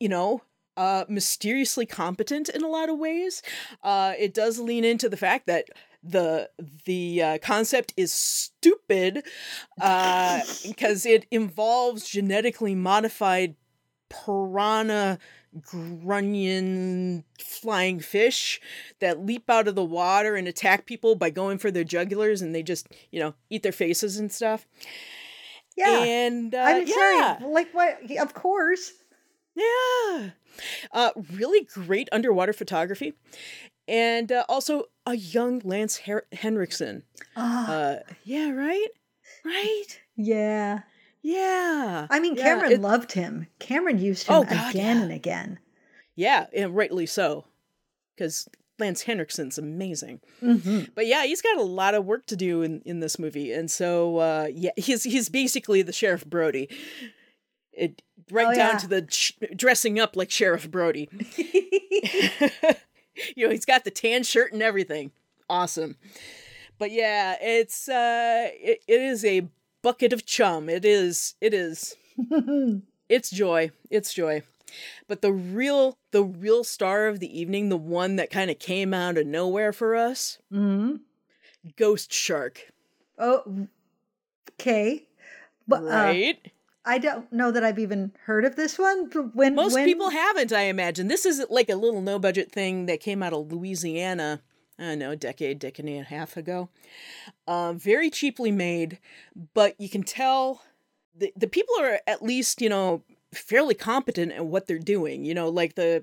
you 0.00 0.08
know, 0.08 0.42
uh 0.76 1.04
mysteriously 1.08 1.86
competent 1.86 2.48
in 2.48 2.62
a 2.64 2.68
lot 2.68 2.88
of 2.88 2.98
ways. 2.98 3.42
Uh 3.82 4.14
it 4.18 4.34
does 4.34 4.58
lean 4.58 4.84
into 4.84 5.08
the 5.08 5.16
fact 5.16 5.46
that 5.46 5.66
the 6.02 6.50
the 6.84 7.22
uh, 7.22 7.38
concept 7.38 7.94
is 7.96 8.12
stupid 8.12 9.24
uh 9.80 10.40
because 10.66 11.06
it 11.06 11.26
involves 11.30 12.08
genetically 12.08 12.74
modified 12.74 13.54
piranha 14.10 15.18
grunion 15.60 17.24
flying 17.38 18.00
fish 18.00 18.60
that 19.00 19.24
leap 19.24 19.48
out 19.48 19.68
of 19.68 19.74
the 19.74 19.84
water 19.84 20.34
and 20.34 20.48
attack 20.48 20.86
people 20.86 21.14
by 21.14 21.30
going 21.30 21.58
for 21.58 21.70
their 21.70 21.84
jugulars 21.84 22.42
and 22.42 22.54
they 22.54 22.62
just 22.62 22.88
you 23.10 23.20
know 23.20 23.34
eat 23.50 23.62
their 23.62 23.72
faces 23.72 24.18
and 24.18 24.32
stuff 24.32 24.66
Yeah. 25.76 25.98
and 26.00 26.54
uh, 26.54 26.58
I 26.58 26.78
mean, 26.80 26.88
yeah 26.88 27.38
sorry. 27.38 27.50
Like 27.52 27.72
what? 27.72 27.98
Of 28.18 28.34
course. 28.34 28.92
yeah 29.54 30.30
uh 30.92 31.10
really 31.34 31.64
great 31.64 32.08
underwater 32.12 32.52
photography 32.52 33.14
and 33.88 34.30
uh, 34.32 34.44
also 34.48 34.84
a 35.06 35.14
young 35.16 35.60
lance 35.64 35.98
Her- 35.98 36.26
henriksen 36.32 37.02
Ah, 37.36 37.70
uh 37.72 37.98
yeah 38.24 38.50
right 38.50 38.88
right 39.44 39.84
yeah. 40.16 40.80
yeah 41.22 42.06
I 42.10 42.20
mean, 42.20 42.36
Yeah, 42.36 42.42
Cameron 42.44 42.72
it- 42.72 42.80
loved 42.80 43.12
him. 43.12 43.46
Cameron 43.58 43.98
used 43.98 44.26
him 44.26 44.34
Oh, 44.34 44.44
God, 44.44 44.70
again 44.70 44.96
yeah. 44.98 45.02
and 45.04 45.12
again. 45.12 45.58
Yeah, 46.14 46.46
and 46.54 46.76
rightly 46.76 47.06
so, 47.06 47.44
because 48.14 48.46
Lance 48.78 49.04
Henriksen's 49.04 49.56
amazing. 49.58 50.20
hmm 50.40 50.80
But 50.94 51.06
yeah, 51.06 51.24
he's 51.24 51.40
got 51.40 51.56
a 51.56 51.62
lot 51.62 51.94
of 51.94 52.04
work 52.04 52.26
to 52.26 52.36
do 52.36 52.62
in, 52.62 52.82
in 52.84 53.00
this 53.00 53.18
movie, 53.18 53.52
and 53.52 53.70
so 53.70 54.18
uh, 54.18 54.48
yeah, 54.52 54.72
he's 54.76 55.04
he's 55.04 55.28
basically 55.30 55.80
the 55.82 55.92
Sheriff 55.92 56.24
Brody. 56.26 56.68
It 57.72 58.02
right 58.30 58.48
Oh, 58.48 58.54
down 58.54 58.72
yeah. 58.74 58.78
to 58.78 58.86
the 58.88 59.06
sh- 59.10 59.32
dressing 59.56 59.98
up 59.98 60.14
like 60.16 60.30
Sheriff 60.30 60.70
Brody. 60.70 61.08
you 63.36 63.46
know, 63.46 63.52
he's 63.52 63.64
got 63.64 63.84
the 63.84 63.90
tan 63.90 64.22
shirt 64.22 64.52
and 64.52 64.62
everything. 64.62 65.12
Awesome. 65.48 65.96
But 66.78 66.90
yeah, 66.90 67.36
it's 67.40 67.88
uh, 67.88 68.48
it, 68.52 68.82
it 68.88 69.00
is 69.00 69.24
a 69.24 69.48
bucket 69.82 70.12
of 70.12 70.26
chum. 70.26 70.68
It 70.68 70.84
is. 70.84 71.34
It 71.40 71.54
is. 71.54 71.96
it's 73.08 73.30
joy 73.30 73.70
it's 73.90 74.12
joy 74.12 74.42
but 75.08 75.22
the 75.22 75.32
real 75.32 75.96
the 76.10 76.22
real 76.22 76.62
star 76.62 77.06
of 77.06 77.20
the 77.20 77.40
evening 77.40 77.70
the 77.70 77.76
one 77.76 78.16
that 78.16 78.30
kind 78.30 78.50
of 78.50 78.58
came 78.58 78.92
out 78.92 79.16
of 79.16 79.26
nowhere 79.26 79.72
for 79.72 79.96
us 79.96 80.38
hmm 80.50 80.96
ghost 81.76 82.12
shark 82.12 82.72
Oh, 83.18 83.68
okay. 84.52 85.06
But 85.68 85.82
uh, 85.84 85.86
right 85.86 86.51
I 86.84 86.98
don't 86.98 87.32
know 87.32 87.50
that 87.50 87.62
I've 87.62 87.78
even 87.78 88.12
heard 88.24 88.44
of 88.44 88.56
this 88.56 88.78
one. 88.78 89.08
When 89.34 89.54
most 89.54 89.74
when- 89.74 89.84
people 89.84 90.10
haven't 90.10 90.52
i 90.52 90.62
imagine 90.62 91.08
this 91.08 91.24
is 91.24 91.44
like 91.50 91.68
a 91.68 91.76
little 91.76 92.00
no 92.00 92.18
budget 92.18 92.50
thing 92.50 92.86
that 92.86 93.00
came 93.00 93.22
out 93.22 93.32
of 93.32 93.52
louisiana 93.52 94.42
i 94.78 94.82
don't 94.82 94.98
know 94.98 95.10
a 95.12 95.16
decade 95.16 95.58
decade 95.58 95.86
and 95.86 96.00
a 96.00 96.02
half 96.04 96.36
ago 96.36 96.68
uh, 97.46 97.72
very 97.72 98.10
cheaply 98.10 98.50
made 98.50 98.98
but 99.54 99.80
you 99.80 99.88
can 99.88 100.02
tell 100.02 100.62
the, 101.16 101.32
the 101.36 101.46
people 101.46 101.74
are 101.80 102.00
at 102.06 102.22
least 102.22 102.60
you 102.60 102.68
know 102.68 103.02
fairly 103.32 103.74
competent 103.74 104.32
at 104.32 104.44
what 104.44 104.66
they're 104.66 104.78
doing 104.78 105.24
you 105.24 105.34
know 105.34 105.48
like 105.48 105.74
the 105.74 106.02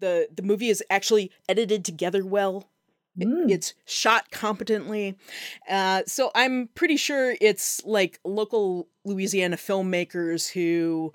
the 0.00 0.28
the 0.34 0.42
movie 0.42 0.68
is 0.68 0.82
actually 0.90 1.30
edited 1.48 1.84
together 1.84 2.24
well 2.24 2.68
Mm. 3.18 3.50
it's 3.50 3.74
shot 3.84 4.30
competently 4.30 5.16
uh, 5.68 6.02
so 6.06 6.30
i'm 6.34 6.68
pretty 6.74 6.96
sure 6.96 7.34
it's 7.40 7.84
like 7.84 8.20
local 8.24 8.88
louisiana 9.04 9.56
filmmakers 9.56 10.50
who 10.52 11.12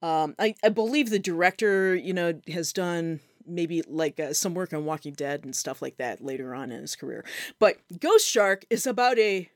um, 0.00 0.36
I, 0.38 0.54
I 0.62 0.68
believe 0.68 1.10
the 1.10 1.18
director 1.18 1.94
you 1.94 2.12
know 2.12 2.40
has 2.48 2.72
done 2.72 3.20
maybe 3.46 3.82
like 3.88 4.20
uh, 4.20 4.32
some 4.32 4.54
work 4.54 4.72
on 4.72 4.84
walking 4.84 5.14
dead 5.14 5.44
and 5.44 5.56
stuff 5.56 5.80
like 5.80 5.96
that 5.96 6.22
later 6.22 6.54
on 6.54 6.70
in 6.70 6.82
his 6.82 6.94
career 6.94 7.24
but 7.58 7.76
ghost 7.98 8.28
shark 8.28 8.64
is 8.70 8.86
about 8.86 9.18
a 9.18 9.48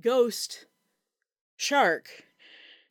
ghost 0.00 0.66
shark 1.56 2.08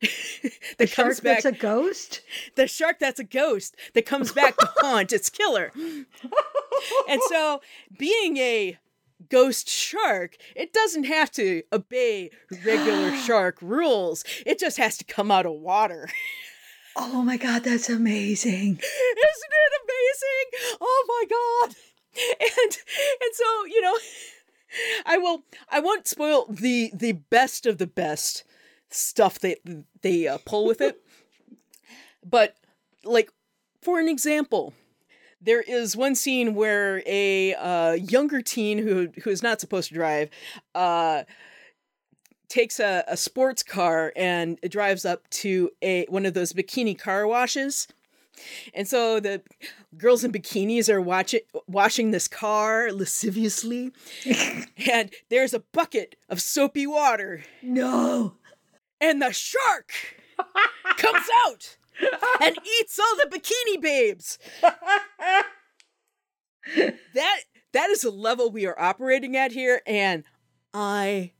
the 0.00 0.50
that 0.78 0.88
shark 0.88 1.08
comes 1.08 1.20
back 1.20 1.42
that's 1.42 1.56
a 1.56 1.60
ghost. 1.60 2.22
the 2.56 2.66
shark 2.66 2.98
that's 2.98 3.20
a 3.20 3.24
ghost 3.24 3.76
that 3.92 4.06
comes 4.06 4.32
back 4.32 4.56
to 4.56 4.66
haunt 4.78 5.12
its 5.12 5.28
killer. 5.28 5.72
And 7.08 7.20
so, 7.28 7.60
being 7.98 8.36
a 8.36 8.78
ghost 9.28 9.68
shark, 9.68 10.36
it 10.56 10.72
doesn't 10.72 11.04
have 11.04 11.30
to 11.32 11.62
obey 11.72 12.30
regular 12.64 13.16
shark 13.26 13.58
rules. 13.60 14.24
It 14.46 14.58
just 14.58 14.78
has 14.78 14.96
to 14.98 15.04
come 15.04 15.30
out 15.30 15.46
of 15.46 15.52
water. 15.52 16.08
Oh 16.96 17.22
my 17.22 17.36
god, 17.36 17.64
that's 17.64 17.88
amazing. 17.88 18.72
Isn't 18.72 18.80
it 18.80 19.80
amazing? 19.84 20.76
Oh 20.80 21.04
my 21.08 21.24
god. 21.28 21.76
And 22.40 22.76
and 23.22 23.32
so, 23.32 23.64
you 23.66 23.80
know, 23.80 23.96
I 25.06 25.16
will 25.16 25.44
I 25.70 25.78
won't 25.78 26.08
spoil 26.08 26.46
the 26.48 26.90
the 26.92 27.12
best 27.12 27.66
of 27.66 27.78
the 27.78 27.86
best 27.86 28.42
stuff 28.90 29.38
that 29.38 29.58
they 30.02 30.26
uh, 30.26 30.38
pull 30.44 30.66
with 30.66 30.80
it. 30.80 31.00
but 32.28 32.56
like 33.04 33.30
for 33.80 34.00
an 34.00 34.08
example, 34.08 34.74
there 35.40 35.62
is 35.62 35.96
one 35.96 36.14
scene 36.14 36.54
where 36.54 37.02
a 37.06 37.54
uh, 37.54 37.92
younger 37.92 38.42
teen 38.42 38.78
who 38.78 39.08
who 39.24 39.30
is 39.30 39.42
not 39.42 39.60
supposed 39.60 39.88
to 39.88 39.94
drive 39.94 40.30
uh, 40.74 41.22
takes 42.48 42.80
a, 42.80 43.04
a 43.06 43.16
sports 43.16 43.62
car 43.62 44.12
and 44.16 44.58
drives 44.68 45.04
up 45.04 45.28
to 45.30 45.70
a 45.82 46.04
one 46.08 46.26
of 46.26 46.34
those 46.34 46.52
bikini 46.52 46.98
car 46.98 47.26
washes. 47.26 47.88
And 48.72 48.88
so 48.88 49.20
the 49.20 49.42
girls 49.98 50.24
in 50.24 50.32
bikinis 50.32 50.88
are 50.88 51.00
watching 51.00 51.40
washing 51.66 52.10
this 52.10 52.26
car 52.28 52.90
lasciviously. 52.92 53.92
and 54.90 55.12
there's 55.28 55.52
a 55.54 55.60
bucket 55.60 56.16
of 56.28 56.40
soapy 56.40 56.86
water 56.86 57.42
No. 57.62 58.34
and 59.00 59.20
the 59.20 59.32
shark 59.32 59.92
comes 60.96 61.26
out 61.46 61.76
and 62.40 62.56
eats 62.80 62.98
all 62.98 63.16
the 63.16 63.26
bikini 63.30 63.80
babes. 63.80 64.38
that 67.14 67.40
that 67.72 67.90
is 67.90 68.02
the 68.02 68.10
level 68.10 68.50
we 68.50 68.66
are 68.66 68.78
operating 68.78 69.36
at 69.36 69.52
here 69.52 69.80
and 69.86 70.24
I 70.74 71.32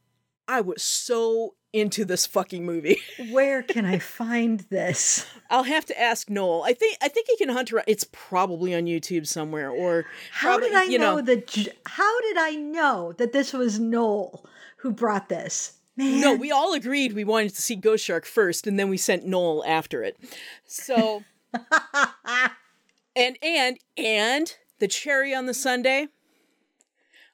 I 0.49 0.61
was 0.61 0.83
so 0.83 1.55
into 1.73 2.05
this 2.05 2.27
fucking 2.27 2.67
movie. 2.67 3.01
Where 3.31 3.63
can 3.63 3.87
I 3.87 3.99
find 3.99 4.61
this? 4.71 5.27
I'll 5.49 5.63
have 5.65 5.87
to 5.87 6.01
ask 6.01 6.29
Noel. 6.29 6.65
I 6.65 6.73
think 6.73 6.97
I 7.01 7.09
think 7.09 7.27
he 7.29 7.37
can 7.37 7.49
hunt 7.51 7.73
around. 7.73 7.85
It's 7.87 8.07
probably 8.11 8.75
on 8.75 8.85
YouTube 8.85 9.27
somewhere 9.27 9.71
or 9.71 10.07
How 10.33 10.51
probably, 10.51 10.69
did 10.71 10.77
I 10.77 10.85
you 10.85 10.99
know, 10.99 11.17
know, 11.17 11.23
that? 11.23 11.69
How 11.87 12.21
did 12.23 12.37
I 12.39 12.57
know 12.57 13.13
that 13.19 13.33
this 13.33 13.53
was 13.53 13.79
Noel 13.79 14.45
who 14.79 14.91
brought 14.91 15.29
this? 15.29 15.75
Man, 16.01 16.21
No, 16.21 16.35
we 16.35 16.51
all 16.51 16.73
agreed 16.73 17.13
we 17.13 17.25
wanted 17.25 17.55
to 17.55 17.63
see 17.63 17.77
Ghost 17.77 18.05
Shark 18.05 18.25
first, 18.25 18.67
and 18.67 18.79
then 18.79 18.89
we 18.89 18.97
sent 18.97 19.27
Noel 19.27 19.63
after 19.67 20.03
it. 20.03 20.17
So, 20.65 21.25
and 23.17 23.37
and 23.43 23.79
and 23.99 24.57
the 24.79 24.89
cherry 24.89 25.35
on 25.35 25.45
the 25.45 25.53
sundae, 25.53 26.07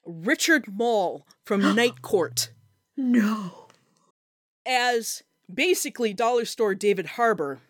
Richard 0.04 0.66
Moll 0.68 1.26
from 1.44 1.60
Night 1.76 2.02
Court 2.02 2.50
no. 2.96 3.68
as 4.66 5.22
basically 5.52 6.12
dollar 6.12 6.44
store 6.44 6.74
David 6.74 7.06
Harbour. 7.06 7.60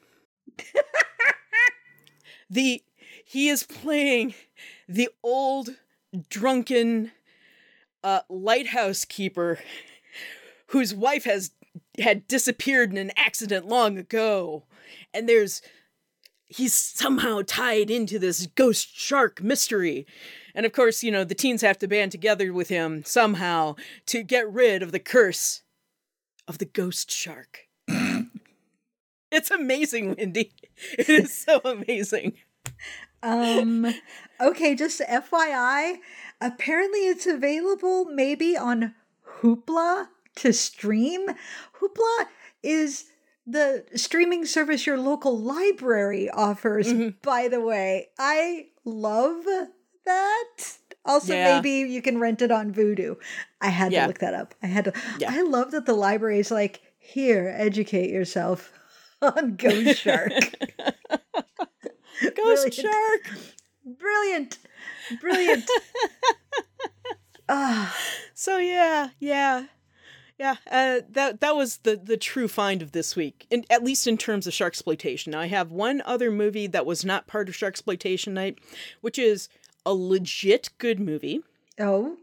the 2.50 2.82
he 3.22 3.48
is 3.48 3.64
playing 3.64 4.34
the 4.88 5.10
old 5.22 5.76
drunken 6.30 7.12
uh, 8.02 8.20
lighthouse 8.30 9.04
keeper 9.04 9.58
whose 10.76 10.94
wife 10.94 11.24
has 11.24 11.52
had 11.98 12.28
disappeared 12.28 12.90
in 12.90 12.98
an 12.98 13.10
accident 13.16 13.66
long 13.66 13.96
ago. 13.96 14.64
And 15.14 15.26
there's 15.26 15.62
he's 16.44 16.74
somehow 16.74 17.40
tied 17.46 17.90
into 17.90 18.18
this 18.18 18.46
ghost 18.48 18.94
shark 18.94 19.42
mystery. 19.42 20.06
And 20.54 20.66
of 20.66 20.72
course 20.72 21.02
you 21.02 21.10
know 21.10 21.24
the 21.24 21.34
teens 21.34 21.62
have 21.62 21.78
to 21.78 21.88
band 21.88 22.12
together 22.12 22.52
with 22.52 22.68
him 22.68 23.04
somehow 23.04 23.76
to 24.06 24.22
get 24.22 24.52
rid 24.52 24.82
of 24.82 24.92
the 24.92 24.98
curse 24.98 25.62
of 26.46 26.58
the 26.58 26.66
ghost 26.66 27.10
shark. 27.10 27.60
It's 29.32 29.50
amazing 29.50 30.14
wendy. 30.16 30.52
It 30.96 31.08
is 31.08 31.34
so 31.34 31.60
amazing. 31.64 32.34
Um. 33.22 33.92
Okay, 34.40 34.76
just 34.76 35.00
FYI. 35.00 35.96
Apparently, 36.40 37.00
it's 37.00 37.26
available 37.26 38.04
maybe 38.04 38.56
on 38.56 38.94
Hoopla 39.40 40.06
to 40.36 40.52
stream. 40.52 41.26
Hoopla 41.80 42.26
is 42.62 43.04
the 43.46 43.84
streaming 43.94 44.44
service 44.44 44.86
your 44.86 44.98
local 44.98 45.38
library 45.38 46.28
offers. 46.30 46.88
Mhm. 46.88 47.20
By 47.22 47.48
the 47.48 47.60
way, 47.60 48.08
I 48.18 48.68
love 48.84 49.44
that. 50.04 50.54
Also, 51.04 51.34
Yeah. 51.34 51.54
maybe 51.60 51.88
you 51.90 52.02
can 52.02 52.18
rent 52.18 52.42
it 52.42 52.50
on 52.50 52.72
Vudu. 52.72 53.16
I 53.60 53.68
had 53.68 53.92
Yeah. 53.92 54.02
to 54.02 54.06
look 54.08 54.18
that 54.18 54.34
up. 54.34 54.54
I 54.62 54.66
had 54.66 54.86
to. 54.86 54.92
Yeah. 55.18 55.32
I 55.32 55.42
love 55.42 55.70
that 55.70 55.86
the 55.86 55.94
library 55.94 56.40
is 56.40 56.50
like, 56.50 56.80
here, 56.98 57.54
educate 57.56 58.10
yourself 58.10 58.72
on 59.22 59.54
Ghost 59.56 60.00
Shark. 60.00 60.32
Ghost 60.32 60.54
Brilliant. 62.34 62.74
Shark. 62.74 63.30
Brilliant. 63.84 64.58
Brilliant. 65.20 65.70
Ah, 67.48 67.96
So 68.34 68.58
yeah, 68.58 69.10
yeah, 69.20 69.66
yeah. 70.38 70.56
Uh, 70.70 71.00
that 71.10 71.40
that 71.40 71.56
was 71.56 71.78
the 71.78 71.96
the 71.96 72.16
true 72.16 72.48
find 72.48 72.82
of 72.82 72.92
this 72.92 73.16
week, 73.16 73.46
and 73.50 73.66
at 73.70 73.82
least 73.82 74.06
in 74.06 74.18
terms 74.18 74.46
of 74.46 74.52
shark 74.52 74.72
exploitation. 74.72 75.34
I 75.34 75.46
have 75.46 75.70
one 75.70 76.02
other 76.04 76.30
movie 76.30 76.66
that 76.66 76.86
was 76.86 77.04
not 77.04 77.26
part 77.26 77.48
of 77.48 77.56
shark 77.56 77.72
exploitation 77.72 78.34
night, 78.34 78.58
which 79.00 79.18
is 79.18 79.48
a 79.86 79.94
legit 79.94 80.70
good 80.78 80.98
movie. 81.00 81.40
oh, 81.78 82.16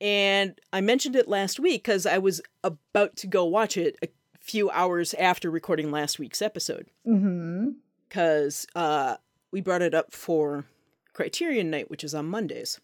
And 0.00 0.60
I 0.72 0.80
mentioned 0.80 1.16
it 1.16 1.26
last 1.26 1.58
week 1.58 1.82
because 1.82 2.06
I 2.06 2.18
was 2.18 2.40
about 2.62 3.16
to 3.16 3.26
go 3.26 3.44
watch 3.44 3.76
it 3.76 3.96
a 4.02 4.08
few 4.38 4.70
hours 4.70 5.14
after 5.14 5.50
recording 5.50 5.90
last 5.90 6.18
week's 6.18 6.42
episode. 6.42 6.86
mm-hmm. 7.06 7.70
Because 8.08 8.66
uh, 8.74 9.16
we 9.50 9.60
brought 9.60 9.82
it 9.82 9.94
up 9.94 10.12
for 10.12 10.64
Criterion 11.12 11.70
Night, 11.70 11.90
which 11.90 12.04
is 12.04 12.14
on 12.14 12.26
Mondays. 12.26 12.80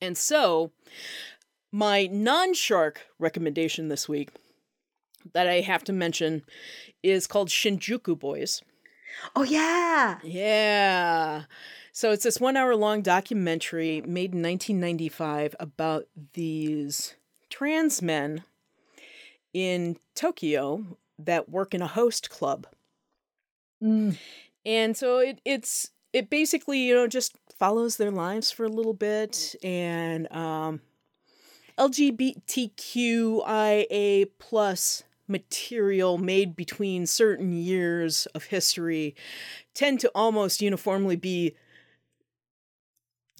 And 0.00 0.16
so, 0.16 0.72
my 1.72 2.06
non 2.06 2.54
shark 2.54 3.06
recommendation 3.18 3.88
this 3.88 4.08
week 4.08 4.30
that 5.32 5.48
I 5.48 5.60
have 5.60 5.82
to 5.84 5.92
mention 5.92 6.42
is 7.02 7.26
called 7.26 7.48
Shinjuku 7.48 8.18
Boys. 8.18 8.62
Oh 9.34 9.42
yeah. 9.42 10.18
Yeah. 10.22 11.44
So 11.92 12.12
it's 12.12 12.24
this 12.24 12.40
one 12.40 12.56
hour 12.56 12.74
long 12.74 13.02
documentary 13.02 14.00
made 14.02 14.34
in 14.34 14.42
1995 14.42 15.54
about 15.60 16.06
these 16.32 17.14
trans 17.50 18.00
men 18.00 18.44
in 19.52 19.98
Tokyo 20.14 20.98
that 21.18 21.50
work 21.50 21.74
in 21.74 21.82
a 21.82 21.86
host 21.86 22.30
club. 22.30 22.66
Mm. 23.82 24.16
And 24.64 24.96
so 24.96 25.18
it 25.18 25.40
it's 25.44 25.90
it 26.12 26.30
basically, 26.30 26.78
you 26.78 26.94
know, 26.94 27.06
just 27.06 27.36
follows 27.58 27.96
their 27.96 28.10
lives 28.10 28.50
for 28.50 28.64
a 28.64 28.70
little 28.70 28.94
bit 28.94 29.54
and 29.62 30.30
um 30.32 30.80
LGBTQIA 31.78 34.26
plus 34.38 35.02
material 35.28 36.18
made 36.18 36.56
between 36.56 37.06
certain 37.06 37.52
years 37.52 38.26
of 38.34 38.44
history 38.44 39.14
tend 39.74 40.00
to 40.00 40.10
almost 40.14 40.60
uniformly 40.60 41.16
be 41.16 41.54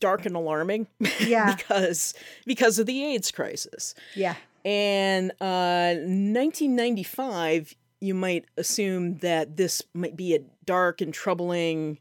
dark 0.01 0.25
and 0.27 0.35
alarming 0.37 0.87
Yeah. 1.21 1.55
because 1.55 2.15
because 2.47 2.79
of 2.79 2.87
the 2.87 3.05
AIDS 3.05 3.31
crisis. 3.31 3.95
Yeah. 4.15 4.37
And 4.65 5.33
uh, 5.41 5.95
1995, 5.99 7.75
you 8.01 8.15
might 8.15 8.45
assume 8.57 9.17
that 9.19 9.57
this 9.57 9.83
might 9.93 10.17
be 10.17 10.37
a 10.37 10.41
dark 10.65 11.01
and 11.01 11.13
troubling 11.13 11.99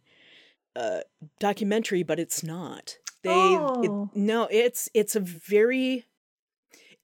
uh, 0.75 0.99
documentary, 1.39 2.03
but 2.03 2.19
it's 2.19 2.43
not. 2.43 2.97
They 3.23 3.31
it- 3.53 3.59
Oh. 3.59 4.09
no, 4.13 4.47
it's 4.51 4.89
it's 4.93 5.15
a 5.15 5.19
very. 5.19 6.05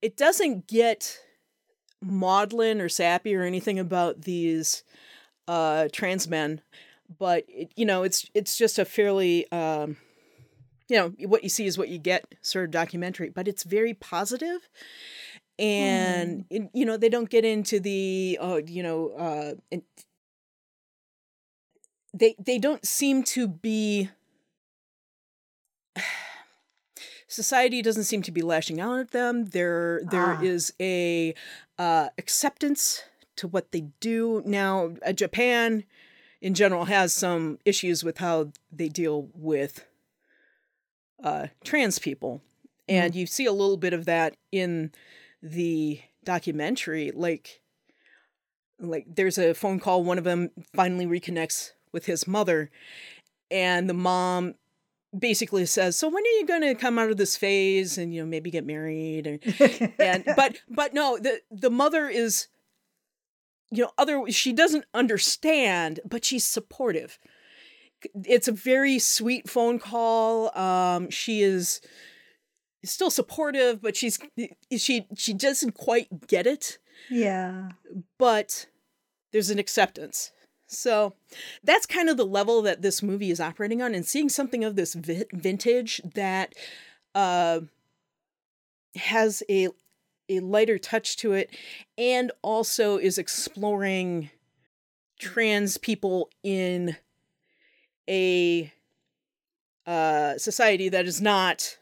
It 0.02 0.18
doesn't 0.18 0.68
get 0.68 1.20
maudlin 2.02 2.80
or 2.82 2.90
sappy 2.90 3.36
or 3.36 3.44
anything 3.44 3.80
about 3.80 4.22
these 4.22 4.84
uh, 5.48 5.88
trans 5.92 6.28
men, 6.28 6.62
but 7.18 7.46
it, 7.48 7.72
you 7.76 7.86
know, 7.86 8.04
it's 8.04 8.30
it's 8.34 8.58
just 8.58 8.80
a 8.80 8.86
fairly. 8.86 9.52
Um, 9.52 9.98
you 10.90 10.96
know 10.96 11.10
what 11.28 11.44
you 11.44 11.50
see 11.50 11.66
is 11.66 11.78
what 11.78 11.90
you 11.90 11.98
get 11.98 12.34
sort 12.42 12.64
of 12.64 12.72
documentary 12.72 13.30
but 13.30 13.46
it's 13.46 13.64
very 13.64 13.94
positive 13.94 14.70
and 15.60 16.46
and, 16.50 16.70
you 16.74 16.86
know 16.86 16.96
they 16.98 17.10
don't 17.10 17.30
get 17.30 17.44
into 17.44 17.80
the 17.80 18.38
uh 18.42 18.62
you 18.66 18.82
know 18.82 19.10
uh 19.10 19.78
they 22.14 22.36
they 22.40 22.58
don't 22.58 22.86
seem 22.86 23.24
to 23.24 23.48
be 23.48 24.10
society 27.28 27.82
doesn't 27.82 28.04
seem 28.06 28.22
to 28.24 28.32
be 28.32 28.42
lashing 28.42 28.80
out 28.80 29.00
at 29.00 29.12
them. 29.12 29.46
There 29.46 30.02
there 30.10 30.34
Ah. 30.36 30.42
is 30.42 30.74
a 30.80 31.34
uh 31.78 32.10
acceptance 32.18 33.04
to 33.38 33.48
what 33.48 33.72
they 33.72 33.86
do. 34.00 34.42
Now 34.46 34.96
uh, 35.06 35.14
japan 35.14 35.84
in 36.42 36.54
general 36.54 36.86
has 36.86 37.14
some 37.14 37.60
issues 37.66 38.04
with 38.04 38.18
how 38.20 38.52
they 38.72 38.90
deal 38.90 39.30
with 39.34 39.86
uh 41.24 41.48
trans 41.64 42.00
people. 42.00 42.42
And 42.90 43.14
you 43.16 43.26
see 43.26 43.46
a 43.46 43.52
little 43.52 43.78
bit 43.78 43.94
of 43.94 44.06
that 44.06 44.38
in 44.52 44.92
the 45.44 46.00
documentary. 46.24 47.12
Like 47.14 47.62
like 48.80 49.06
there's 49.14 49.38
a 49.38 49.54
phone 49.54 49.80
call. 49.80 50.04
One 50.04 50.18
of 50.18 50.24
them 50.24 50.52
finally 50.74 51.06
reconnects 51.06 51.72
with 51.92 52.06
his 52.06 52.28
mother. 52.28 52.70
And 53.50 53.90
the 53.90 53.94
mom 53.94 54.56
basically 55.18 55.66
says 55.66 55.96
so 55.96 56.08
when 56.10 56.24
are 56.24 56.38
you 56.40 56.46
going 56.46 56.62
to 56.62 56.76
come 56.76 57.00
out 57.00 57.10
of 57.10 57.18
this 57.18 57.38
phase 57.38 57.98
and 57.98 58.14
you 58.14 58.22
know 58.22 58.28
maybe 58.28 58.52
get 58.52 58.66
married 58.66 59.26
and 59.26 59.94
and 60.00 60.26
but 60.36 60.58
but 60.70 60.94
no 60.94 61.18
the 61.18 61.40
the 61.50 61.70
mother 61.70 62.08
is 62.10 62.48
you 63.72 63.84
know 63.84 63.92
other 63.98 64.24
she 64.30 64.54
doesn't 64.54 64.86
understand 64.94 66.00
but 66.06 66.26
she's 66.26 66.44
supportive. 66.44 67.20
It's 68.26 68.48
a 68.48 68.52
very 68.52 69.00
sweet 69.00 69.50
phone 69.50 69.80
call 69.80 70.58
um 70.58 71.10
she 71.10 71.42
is 71.42 71.82
still 72.84 73.10
supportive 73.10 73.82
but 73.82 73.96
she's 73.96 74.20
she 74.78 75.08
she 75.16 75.34
doesn't 75.34 75.74
quite 75.74 76.28
get 76.28 76.46
it. 76.48 76.78
Yeah. 77.10 77.70
but 78.18 78.68
there's 79.32 79.50
an 79.50 79.60
acceptance 79.60 80.32
so 80.68 81.14
that's 81.64 81.86
kind 81.86 82.10
of 82.10 82.18
the 82.18 82.26
level 82.26 82.62
that 82.62 82.82
this 82.82 83.02
movie 83.02 83.32
is 83.32 83.40
operating 83.40 83.82
on 83.82 83.96
and 83.96 84.06
seeing 84.06 84.30
something 84.30 84.64
of 84.64 84.76
this 84.76 84.94
vi- 84.94 85.26
vintage 85.34 86.02
that 86.14 86.54
uh 87.16 87.62
has 88.96 89.42
a 89.50 89.70
a 90.30 90.40
lighter 90.42 90.78
touch 90.78 91.16
to 91.18 91.32
it 91.34 91.50
and 91.98 92.32
also 92.42 92.98
is 92.98 93.18
exploring 93.18 94.30
trans 95.20 95.78
people 95.78 96.30
in 96.44 96.98
a 98.10 98.72
uh 99.86 100.38
society 100.38 100.90
that 100.90 101.06
is 101.06 101.22
not 101.22 101.78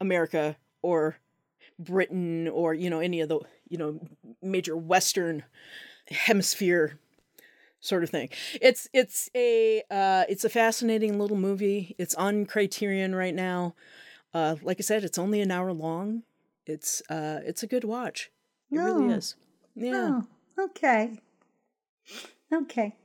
America 0.00 0.56
or 0.82 1.16
Britain 1.78 2.46
or 2.48 2.74
you 2.74 2.88
know 2.90 3.00
any 3.00 3.20
of 3.20 3.28
the 3.28 3.40
you 3.68 3.76
know 3.76 3.98
major 4.42 4.76
western 4.76 5.42
hemisphere 6.08 6.98
sort 7.80 8.02
of 8.02 8.10
thing. 8.10 8.28
It's 8.60 8.88
it's 8.92 9.30
a 9.34 9.82
uh 9.90 10.24
it's 10.28 10.44
a 10.44 10.48
fascinating 10.48 11.18
little 11.18 11.36
movie. 11.36 11.94
It's 11.98 12.14
on 12.14 12.46
Criterion 12.46 13.14
right 13.14 13.34
now. 13.34 13.74
Uh 14.34 14.56
like 14.62 14.78
I 14.80 14.82
said 14.82 15.04
it's 15.04 15.18
only 15.18 15.40
an 15.40 15.50
hour 15.50 15.72
long. 15.72 16.22
It's 16.66 17.02
uh 17.08 17.40
it's 17.44 17.62
a 17.62 17.66
good 17.66 17.84
watch. 17.84 18.30
It 18.70 18.78
really 18.78 19.06
is. 19.08 19.36
Yeah. 19.74 20.20
Oh, 20.58 20.64
okay. 20.64 21.20
Okay. 22.52 22.96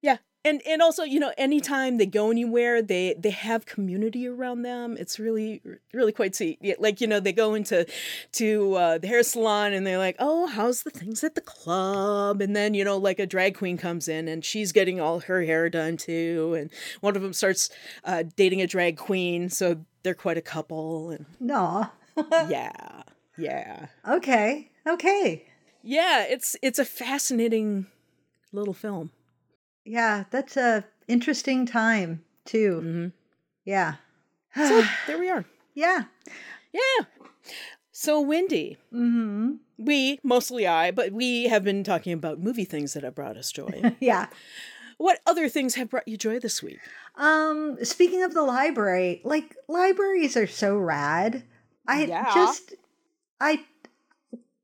Yeah. 0.00 0.18
And 0.44 0.60
and 0.66 0.82
also, 0.82 1.04
you 1.04 1.20
know, 1.20 1.32
anytime 1.38 1.98
they 1.98 2.06
go 2.06 2.30
anywhere, 2.30 2.82
they 2.82 3.14
they 3.16 3.30
have 3.30 3.64
community 3.64 4.26
around 4.26 4.62
them. 4.62 4.96
It's 4.98 5.20
really 5.20 5.62
really 5.92 6.10
quite 6.12 6.34
sweet. 6.34 6.58
Like, 6.80 7.00
you 7.00 7.06
know, 7.06 7.20
they 7.20 7.32
go 7.32 7.54
into 7.54 7.86
to 8.32 8.74
uh, 8.74 8.98
the 8.98 9.06
hair 9.06 9.22
salon 9.22 9.72
and 9.72 9.86
they're 9.86 9.98
like, 9.98 10.16
"Oh, 10.18 10.46
how's 10.48 10.82
the 10.82 10.90
things 10.90 11.22
at 11.22 11.36
the 11.36 11.40
club?" 11.40 12.40
And 12.40 12.56
then, 12.56 12.74
you 12.74 12.84
know, 12.84 12.96
like 12.96 13.20
a 13.20 13.26
drag 13.26 13.56
queen 13.56 13.76
comes 13.76 14.08
in 14.08 14.26
and 14.26 14.44
she's 14.44 14.72
getting 14.72 15.00
all 15.00 15.20
her 15.20 15.42
hair 15.44 15.70
done 15.70 15.96
too, 15.96 16.56
and 16.58 16.70
one 17.00 17.14
of 17.14 17.22
them 17.22 17.32
starts 17.32 17.70
uh, 18.04 18.24
dating 18.34 18.60
a 18.60 18.66
drag 18.66 18.96
queen, 18.96 19.48
so 19.48 19.84
they're 20.02 20.14
quite 20.14 20.38
a 20.38 20.42
couple 20.42 21.10
and 21.10 21.26
No. 21.38 21.86
yeah. 22.48 23.02
Yeah. 23.38 23.86
Okay. 24.08 24.70
Okay. 24.86 25.44
Yeah, 25.82 26.24
it's 26.24 26.56
it's 26.62 26.78
a 26.78 26.84
fascinating 26.84 27.86
little 28.52 28.74
film. 28.74 29.10
Yeah, 29.84 30.24
that's 30.30 30.56
a 30.56 30.84
interesting 31.08 31.66
time 31.66 32.24
too. 32.44 32.80
Mhm. 32.84 33.12
Yeah. 33.64 33.94
So, 34.54 34.82
there 35.06 35.18
we 35.18 35.28
are. 35.30 35.44
yeah. 35.74 36.04
Yeah. 36.72 37.04
So, 37.90 38.20
Wendy, 38.20 38.78
Mm-hmm. 38.92 39.52
we, 39.78 40.18
mostly 40.22 40.66
I, 40.66 40.90
but 40.90 41.12
we 41.12 41.44
have 41.48 41.62
been 41.64 41.84
talking 41.84 42.12
about 42.12 42.40
movie 42.40 42.64
things 42.64 42.94
that 42.94 43.02
have 43.02 43.14
brought 43.14 43.36
us 43.36 43.52
joy. 43.52 43.94
Yeah. 44.00 44.26
what 44.98 45.20
other 45.26 45.48
things 45.48 45.74
have 45.74 45.90
brought 45.90 46.08
you 46.08 46.16
joy 46.16 46.38
this 46.38 46.62
week? 46.62 46.78
Um, 47.16 47.76
speaking 47.84 48.22
of 48.22 48.32
the 48.34 48.42
library, 48.42 49.20
like 49.24 49.56
libraries 49.68 50.36
are 50.36 50.46
so 50.46 50.76
rad. 50.76 51.42
I 51.86 52.04
Yeah. 52.04 52.30
just 52.34 52.74
I 53.40 53.64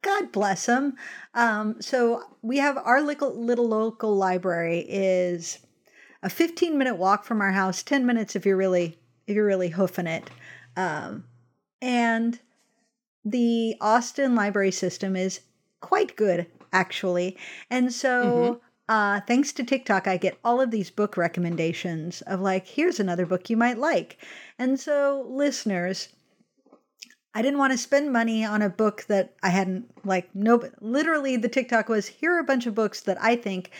God 0.02 0.30
bless 0.32 0.66
them. 0.66 0.96
Um, 1.34 1.80
so 1.80 2.22
we 2.42 2.58
have 2.58 2.76
our 2.78 3.02
little, 3.02 3.34
little 3.34 3.68
local 3.68 4.16
library 4.16 4.86
is 4.88 5.58
a 6.22 6.30
15 6.30 6.78
minute 6.78 6.96
walk 6.96 7.24
from 7.24 7.40
our 7.40 7.52
house, 7.52 7.82
10 7.82 8.06
minutes 8.06 8.36
if 8.36 8.46
you're 8.46 8.56
really 8.56 8.98
if 9.26 9.34
you're 9.34 9.46
really 9.46 9.68
hoofing 9.68 10.06
it. 10.06 10.30
Um, 10.76 11.24
and 11.82 12.40
the 13.24 13.76
Austin 13.80 14.34
library 14.34 14.70
system 14.70 15.16
is 15.16 15.40
quite 15.80 16.16
good, 16.16 16.46
actually. 16.72 17.36
And 17.70 17.92
so, 17.92 18.60
uh, 18.88 19.20
thanks 19.26 19.52
to 19.52 19.64
TikTok, 19.64 20.08
I 20.08 20.16
get 20.16 20.38
all 20.42 20.60
of 20.60 20.70
these 20.70 20.90
book 20.90 21.16
recommendations 21.16 22.22
of 22.22 22.40
like, 22.40 22.66
here's 22.66 22.98
another 22.98 23.26
book 23.26 23.50
you 23.50 23.56
might 23.56 23.78
like. 23.78 24.16
And 24.58 24.80
so, 24.80 25.26
listeners, 25.28 26.08
I 27.38 27.42
didn't 27.42 27.60
want 27.60 27.72
to 27.72 27.78
spend 27.78 28.12
money 28.12 28.44
on 28.44 28.62
a 28.62 28.68
book 28.68 29.04
that 29.06 29.32
I 29.44 29.50
hadn't 29.50 29.88
like 30.04 30.28
no 30.34 30.60
literally 30.80 31.36
the 31.36 31.48
TikTok 31.48 31.88
was 31.88 32.08
here 32.08 32.34
are 32.34 32.40
a 32.40 32.44
bunch 32.44 32.66
of 32.66 32.74
books 32.74 33.02
that 33.02 33.16
I 33.22 33.36
think 33.36 33.70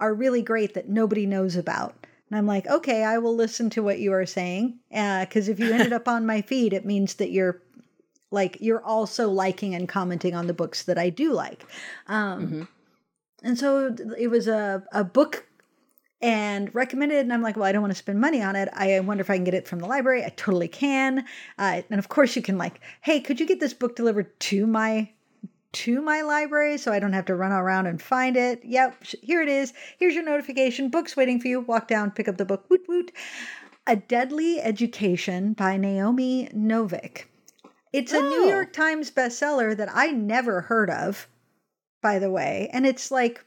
are 0.00 0.14
really 0.14 0.40
great 0.40 0.72
that 0.72 0.88
nobody 0.88 1.26
knows 1.26 1.54
about. 1.54 1.94
And 2.30 2.38
I'm 2.38 2.46
like, 2.46 2.66
okay, 2.66 3.04
I 3.04 3.18
will 3.18 3.36
listen 3.36 3.68
to 3.68 3.82
what 3.82 3.98
you 3.98 4.14
are 4.14 4.24
saying. 4.24 4.78
Because 4.88 5.48
if 5.50 5.60
you 5.60 5.70
ended 5.74 5.92
up 5.98 6.08
on 6.08 6.24
my 6.24 6.40
feed, 6.40 6.72
it 6.72 6.86
means 6.86 7.16
that 7.16 7.30
you're 7.30 7.60
like, 8.30 8.56
you're 8.62 8.82
also 8.82 9.28
liking 9.28 9.74
and 9.74 9.86
commenting 9.86 10.34
on 10.34 10.46
the 10.46 10.54
books 10.54 10.84
that 10.84 10.96
I 10.96 11.10
do 11.10 11.34
like. 11.34 11.66
Um, 12.06 12.66
And 13.42 13.58
so 13.58 13.94
it 14.18 14.28
was 14.28 14.48
a, 14.48 14.84
a 14.90 15.04
book 15.04 15.46
and 16.22 16.72
recommended. 16.74 17.18
And 17.18 17.32
I'm 17.32 17.42
like, 17.42 17.56
well, 17.56 17.64
I 17.64 17.72
don't 17.72 17.82
want 17.82 17.92
to 17.92 17.98
spend 17.98 18.20
money 18.20 18.40
on 18.42 18.54
it. 18.56 18.68
I 18.72 18.98
wonder 19.00 19.20
if 19.20 19.28
I 19.28 19.34
can 19.34 19.44
get 19.44 19.54
it 19.54 19.66
from 19.66 19.80
the 19.80 19.86
library. 19.86 20.24
I 20.24 20.28
totally 20.30 20.68
can. 20.68 21.24
Uh, 21.58 21.82
and 21.90 21.98
of 21.98 22.08
course, 22.08 22.36
you 22.36 22.42
can 22.42 22.56
like, 22.56 22.80
hey, 23.00 23.20
could 23.20 23.40
you 23.40 23.46
get 23.46 23.60
this 23.60 23.74
book 23.74 23.96
delivered 23.96 24.38
to 24.40 24.66
my 24.66 25.10
to 25.72 26.02
my 26.02 26.20
library 26.20 26.76
so 26.76 26.92
I 26.92 26.98
don't 26.98 27.14
have 27.14 27.24
to 27.24 27.34
run 27.34 27.50
around 27.50 27.86
and 27.86 28.00
find 28.00 28.36
it. 28.36 28.60
Yep, 28.62 29.04
here 29.22 29.40
it 29.40 29.48
is. 29.48 29.72
Here's 29.98 30.14
your 30.14 30.22
notification. 30.22 30.90
Book's 30.90 31.16
waiting 31.16 31.40
for 31.40 31.48
you. 31.48 31.60
Walk 31.60 31.88
down, 31.88 32.10
pick 32.10 32.28
up 32.28 32.36
the 32.36 32.44
book. 32.44 32.68
Woot 32.68 32.82
woot. 32.88 33.10
A 33.86 33.96
Deadly 33.96 34.60
Education 34.60 35.54
by 35.54 35.78
Naomi 35.78 36.48
Novik. 36.54 37.24
It's 37.92 38.12
a 38.12 38.20
New 38.20 38.44
Oh. 38.44 38.48
York 38.48 38.72
Times 38.72 39.10
bestseller 39.10 39.76
that 39.76 39.88
I 39.92 40.08
never 40.08 40.60
heard 40.60 40.90
of, 40.90 41.26
by 42.02 42.18
the 42.18 42.30
way. 42.30 42.68
And 42.72 42.86
it's 42.86 43.10
like 43.10 43.44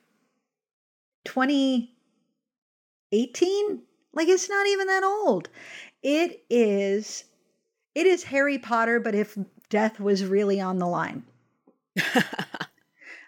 2018? 3.23 3.81
Like 4.13 4.27
it's 4.27 4.49
not 4.49 4.67
even 4.67 4.87
that 4.87 5.03
old. 5.03 5.49
It 6.03 6.43
is 6.49 7.25
it 7.93 8.05
is 8.07 8.23
Harry 8.25 8.57
Potter, 8.57 8.99
but 8.99 9.15
if 9.15 9.37
death 9.69 9.99
was 9.99 10.25
really 10.25 10.59
on 10.59 10.77
the 10.79 10.87
line. 10.87 11.23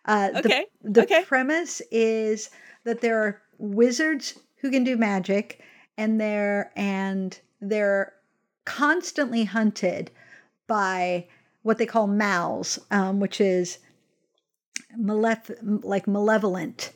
Uh, 0.06 0.30
the- 0.32 0.40
Okay, 0.40 0.66
The, 0.84 1.02
okay. 1.04 1.24
premise 1.26 1.82
is 1.92 2.50
that 2.86 3.02
there 3.02 3.22
are 3.22 3.42
wizards 3.58 4.40
who 4.58 4.72
can 4.72 4.84
do 4.86 4.96
magic, 4.96 5.62
and 5.98 6.20
they're 6.22 6.72
and 6.78 7.38
they're 7.60 8.14
constantly 8.64 9.44
hunted 9.44 10.10
by 10.68 11.28
what 11.64 11.78
they 11.78 11.86
call 11.86 12.08
mals, 12.08 12.80
um, 12.90 13.20
which 13.20 13.42
is 13.42 13.80
malef- 14.98 15.84
like 15.84 16.08
malevolent 16.08 16.92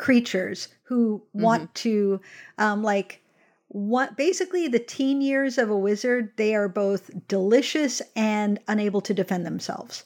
creatures 0.00 0.68
who 0.84 1.22
want 1.34 1.74
to 1.74 2.20
um, 2.56 2.82
like 2.82 3.22
what 3.68 4.16
basically 4.16 4.66
the 4.66 4.78
teen 4.78 5.20
years 5.20 5.58
of 5.58 5.68
a 5.68 5.76
wizard 5.76 6.32
they 6.36 6.54
are 6.54 6.68
both 6.68 7.10
delicious 7.28 8.00
and 8.16 8.58
unable 8.66 9.02
to 9.02 9.12
defend 9.12 9.44
themselves 9.44 10.04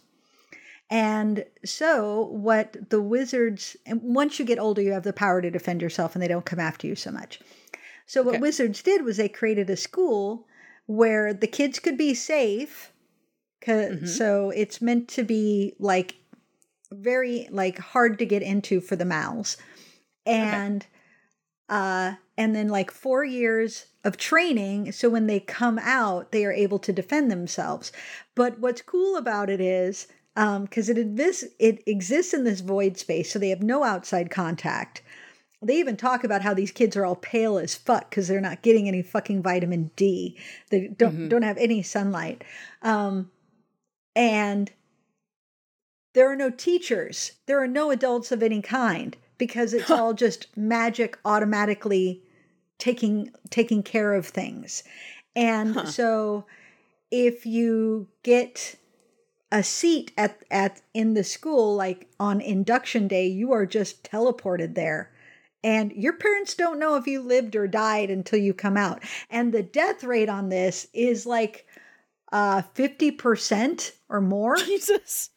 and 0.91 1.45
so 1.65 2.25
what 2.33 2.77
the 2.91 3.01
wizards 3.01 3.77
and 3.87 4.03
once 4.03 4.39
you 4.39 4.45
get 4.45 4.59
older 4.59 4.83
you 4.83 4.93
have 4.93 5.05
the 5.05 5.13
power 5.13 5.41
to 5.41 5.51
defend 5.51 5.81
yourself 5.81 6.15
and 6.15 6.23
they 6.23 6.29
don't 6.29 6.45
come 6.45 6.61
after 6.61 6.89
you 6.89 6.97
so 6.97 7.13
much 7.13 7.41
so 8.05 8.21
what 8.23 8.35
Okay. 8.35 8.41
wizards 8.41 8.83
did 8.83 9.05
was 9.05 9.17
they 9.17 9.29
created 9.29 9.71
a 9.71 9.77
school 9.77 10.47
where 10.87 11.33
the 11.33 11.47
kids 11.47 11.79
could 11.79 11.97
be 11.97 12.15
safe 12.15 12.91
Mhm. 13.67 14.09
so 14.09 14.51
it's 14.51 14.83
meant 14.83 15.09
to 15.09 15.23
be 15.23 15.75
like 15.79 16.17
very 16.93 17.49
like 17.51 17.79
hard 17.79 18.19
to 18.19 18.27
get 18.27 18.43
into 18.43 18.81
for 18.81 18.97
the 18.97 19.05
mals 19.05 19.57
and 20.27 20.87
uh 21.69 22.15
and 22.37 22.55
then 22.55 22.69
like 22.69 22.91
4 22.91 23.25
years 23.25 23.87
of 24.05 24.17
training 24.17 24.93
so 24.93 25.09
when 25.09 25.27
they 25.27 25.41
come 25.41 25.79
out 25.79 26.33
they 26.33 26.45
are 26.45 26.53
able 26.53 26.79
to 26.79 26.93
defend 26.93 27.31
themselves 27.31 27.93
but 28.35 28.59
what's 28.59 28.83
cool 28.83 29.17
about 29.17 29.49
it 29.49 29.61
is 29.61 30.07
um 30.37 30.67
cuz 30.67 30.89
it 30.89 30.99
exists 30.99 31.45
it 31.59 31.83
exists 31.87 32.35
in 32.35 32.45
this 32.45 32.61
void 32.61 32.99
space 32.99 33.31
so 33.31 33.39
they 33.39 33.49
have 33.51 33.63
no 33.63 33.83
outside 33.85 34.31
contact 34.31 35.03
they 35.63 35.79
even 35.79 35.97
talk 35.97 36.25
about 36.25 36.43
how 36.43 36.53
these 36.53 36.71
kids 36.71 36.95
are 36.95 37.07
all 37.07 37.17
pale 37.17 37.57
as 37.57 37.75
fuck 37.75 38.11
because 38.11 38.29
they're 38.29 38.41
not 38.41 38.61
getting 38.61 38.87
any 38.87 39.01
fucking 39.01 39.43
vitamin 39.43 39.91
D. 39.97 40.37
They 40.69 40.89
don't 40.89 41.17
Mhm. 41.17 41.29
don't 41.31 41.43
have 41.43 41.57
any 41.57 41.83
sunlight. 41.83 42.45
Um, 42.83 43.31
and 44.15 44.71
there 46.13 46.31
are 46.31 46.37
no 46.37 46.51
teachers. 46.51 47.33
There 47.47 47.63
are 47.63 47.67
no 47.67 47.91
adults 47.91 48.31
of 48.31 48.43
any 48.43 48.61
kind 48.61 49.17
because 49.39 49.75
it's 49.75 49.91
all 49.91 50.15
just 50.15 50.57
magic 50.57 51.19
automatically 51.25 52.23
taking 52.79 53.31
taking 53.51 53.83
care 53.83 54.15
of 54.15 54.27
things. 54.27 54.83
And 55.37 55.75
Huh. 55.75 55.87
so 55.87 56.47
if 57.11 57.47
you 57.47 58.09
get 58.23 58.77
a 59.53 59.63
seat 59.63 60.13
at 60.17 60.45
at 60.51 60.81
in 60.95 61.15
the 61.15 61.25
school 61.25 61.77
like 61.77 62.09
on 62.19 62.41
induction 62.41 63.09
day, 63.09 63.27
you 63.27 63.53
are 63.53 63.67
just 63.67 64.03
teleported 64.03 64.75
there. 64.75 65.11
And 65.63 65.93
your 65.93 66.13
parents 66.13 66.55
don't 66.55 66.79
know 66.79 66.97
if 66.97 67.07
you 67.07 67.23
lived 67.23 67.57
or 67.57 67.67
died 67.67 68.11
until 68.11 68.39
you 68.39 68.53
come 68.53 68.77
out. 68.77 69.03
And 69.31 69.53
the 69.53 69.63
death 69.63 70.05
rate 70.05 70.29
on 70.29 70.49
this 70.51 70.87
is 70.93 71.25
like 71.27 71.67
uh 72.33 72.63
50% 72.75 73.93
or 74.09 74.21
more, 74.21 74.57
Jesus. 74.59 75.31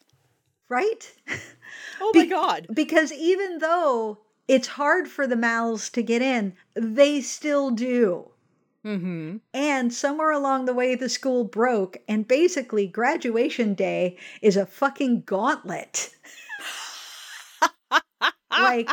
right? 0.69 1.13
Oh 1.99 2.11
Be- 2.13 2.19
my 2.19 2.25
god. 2.25 2.67
because 2.73 3.11
even 3.11 3.59
though 3.59 4.19
it's 4.47 4.67
hard 4.67 5.07
for 5.07 5.27
the 5.27 5.35
mouths 5.35 5.89
to 5.91 6.01
get 6.01 6.21
in, 6.21 6.53
they 6.75 7.21
still 7.21 7.71
do. 7.71 8.31
Mm-hmm. 8.85 9.37
And 9.53 9.93
somewhere 9.93 10.31
along 10.31 10.65
the 10.65 10.73
way, 10.73 10.95
the 10.95 11.09
school 11.09 11.43
broke, 11.43 11.97
and 12.07 12.25
basically, 12.25 12.87
graduation 12.87 13.73
day 13.73 14.17
is 14.41 14.55
a 14.55 14.65
fucking 14.65 15.23
gauntlet. 15.25 16.15
like, 18.51 18.89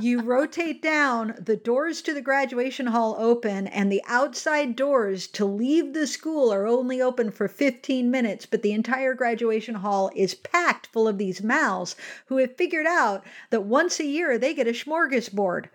you 0.00 0.20
rotate 0.22 0.82
down, 0.82 1.34
the 1.38 1.56
doors 1.56 2.02
to 2.02 2.14
the 2.14 2.20
graduation 2.20 2.86
hall 2.86 3.16
open, 3.18 3.66
and 3.66 3.90
the 3.90 4.02
outside 4.06 4.76
doors 4.76 5.26
to 5.28 5.44
leave 5.44 5.94
the 5.94 6.06
school 6.06 6.52
are 6.52 6.66
only 6.66 7.00
open 7.00 7.30
for 7.30 7.48
15 7.48 8.10
minutes, 8.10 8.46
but 8.46 8.62
the 8.62 8.72
entire 8.72 9.14
graduation 9.14 9.76
hall 9.76 10.10
is 10.14 10.34
packed 10.34 10.86
full 10.88 11.08
of 11.08 11.18
these 11.18 11.40
mals 11.40 11.94
who 12.26 12.36
have 12.38 12.56
figured 12.56 12.86
out 12.86 13.24
that 13.50 13.62
once 13.64 14.00
a 14.00 14.04
year 14.04 14.38
they 14.38 14.54
get 14.54 14.68
a 14.68 14.72
smorgasbord. 14.72 15.68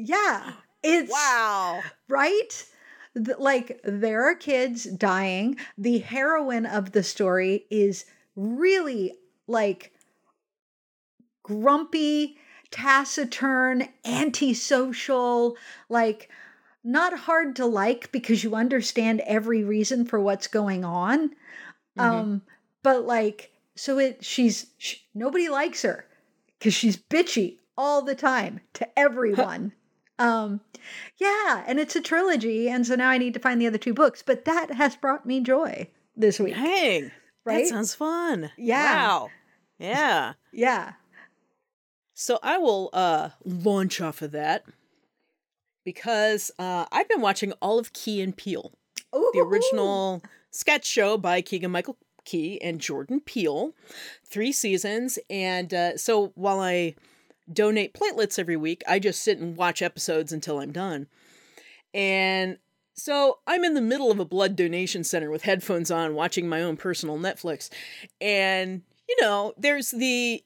Yeah. 0.00 0.52
It's 0.82 1.12
wow. 1.12 1.82
right? 2.08 2.66
Like 3.14 3.80
there 3.84 4.24
are 4.24 4.34
kids 4.34 4.84
dying. 4.84 5.56
The 5.76 5.98
heroine 5.98 6.64
of 6.64 6.92
the 6.92 7.02
story 7.02 7.66
is 7.70 8.06
really 8.34 9.14
like 9.46 9.92
grumpy, 11.50 12.36
taciturn, 12.70 13.88
antisocial, 14.04 15.56
like 15.88 16.28
not 16.84 17.12
hard 17.20 17.56
to 17.56 17.66
like 17.66 18.10
because 18.12 18.42
you 18.44 18.54
understand 18.54 19.20
every 19.26 19.62
reason 19.64 20.04
for 20.04 20.18
what's 20.20 20.46
going 20.46 20.84
on. 20.84 21.30
Mhm. 21.98 22.02
Um 22.04 22.42
but 22.82 23.04
like 23.04 23.50
so 23.76 23.98
it 23.98 24.24
she's 24.24 24.66
sh 24.78 24.96
nobody 25.14 25.48
likes 25.48 25.82
her 25.82 26.06
cuz 26.60 26.72
she's 26.72 26.96
bitchy 26.96 27.58
all 27.76 28.02
the 28.02 28.14
time 28.14 28.60
to 28.74 28.86
everyone. 28.98 29.72
um 30.18 30.60
yeah, 31.16 31.64
and 31.66 31.78
it's 31.80 31.96
a 31.96 32.00
trilogy 32.00 32.68
and 32.68 32.86
so 32.86 32.94
now 32.94 33.10
I 33.10 33.18
need 33.18 33.34
to 33.34 33.40
find 33.40 33.60
the 33.60 33.66
other 33.66 33.78
two 33.78 33.94
books, 33.94 34.22
but 34.22 34.44
that 34.44 34.70
has 34.72 34.96
brought 34.96 35.26
me 35.26 35.40
joy 35.40 35.88
this 36.16 36.38
week. 36.38 36.54
Dang. 36.54 37.10
Right? 37.44 37.64
That 37.64 37.68
sounds 37.68 37.94
fun. 37.94 38.50
Yeah. 38.56 38.84
Wow. 38.84 39.30
Yeah. 39.78 40.34
Yeah. 40.52 40.92
So 42.20 42.38
I 42.42 42.58
will 42.58 42.90
uh 42.92 43.30
launch 43.46 43.98
off 43.98 44.20
of 44.20 44.32
that 44.32 44.66
because 45.86 46.50
uh 46.58 46.84
I've 46.92 47.08
been 47.08 47.22
watching 47.22 47.52
all 47.62 47.78
of 47.78 47.94
Key 47.94 48.20
and 48.20 48.36
Peele, 48.36 48.72
the 49.10 49.40
original 49.40 50.22
sketch 50.50 50.84
show 50.84 51.16
by 51.16 51.40
Keegan 51.40 51.70
Michael 51.70 51.96
Key 52.26 52.60
and 52.60 52.78
Jordan 52.78 53.20
Peele, 53.20 53.72
three 54.22 54.52
seasons. 54.52 55.18
And 55.30 55.72
uh, 55.72 55.96
so 55.96 56.32
while 56.34 56.60
I 56.60 56.94
donate 57.50 57.94
platelets 57.94 58.38
every 58.38 58.56
week, 58.56 58.82
I 58.86 58.98
just 58.98 59.22
sit 59.22 59.38
and 59.38 59.56
watch 59.56 59.80
episodes 59.80 60.30
until 60.30 60.58
I'm 60.58 60.72
done. 60.72 61.06
And 61.94 62.58
so 62.92 63.38
I'm 63.46 63.64
in 63.64 63.72
the 63.72 63.80
middle 63.80 64.10
of 64.10 64.20
a 64.20 64.26
blood 64.26 64.56
donation 64.56 65.04
center 65.04 65.30
with 65.30 65.44
headphones 65.44 65.90
on, 65.90 66.14
watching 66.14 66.50
my 66.50 66.60
own 66.60 66.76
personal 66.76 67.16
Netflix. 67.16 67.70
And 68.20 68.82
you 69.08 69.16
know, 69.22 69.54
there's 69.56 69.90
the 69.90 70.44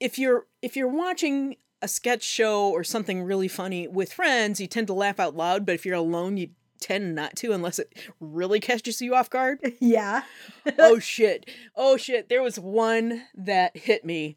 if 0.00 0.18
you're 0.18 0.46
if 0.62 0.76
you're 0.76 0.88
watching 0.88 1.56
a 1.82 1.88
sketch 1.88 2.22
show 2.22 2.70
or 2.70 2.82
something 2.82 3.22
really 3.22 3.48
funny 3.48 3.86
with 3.86 4.12
friends, 4.12 4.60
you 4.60 4.66
tend 4.66 4.86
to 4.86 4.92
laugh 4.94 5.20
out 5.20 5.36
loud, 5.36 5.66
but 5.66 5.74
if 5.74 5.84
you're 5.84 5.94
alone, 5.94 6.36
you 6.36 6.48
tend 6.80 7.14
not 7.14 7.36
to 7.36 7.52
unless 7.52 7.78
it 7.78 7.92
really 8.20 8.60
catches 8.60 9.00
you 9.00 9.14
off 9.14 9.30
guard. 9.30 9.60
Yeah. 9.80 10.22
oh 10.78 10.98
shit. 11.00 11.48
Oh 11.74 11.96
shit. 11.96 12.28
There 12.28 12.42
was 12.42 12.58
one 12.58 13.24
that 13.34 13.76
hit 13.76 14.04
me 14.04 14.36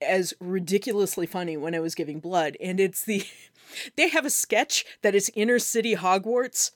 as 0.00 0.32
ridiculously 0.40 1.26
funny 1.26 1.56
when 1.56 1.74
I 1.74 1.80
was 1.80 1.94
giving 1.94 2.20
blood, 2.20 2.56
and 2.60 2.78
it's 2.80 3.04
the 3.04 3.24
they 3.96 4.08
have 4.08 4.24
a 4.24 4.30
sketch 4.30 4.84
that 5.02 5.14
is 5.14 5.30
inner 5.34 5.58
city 5.58 5.96
Hogwarts. 5.96 6.72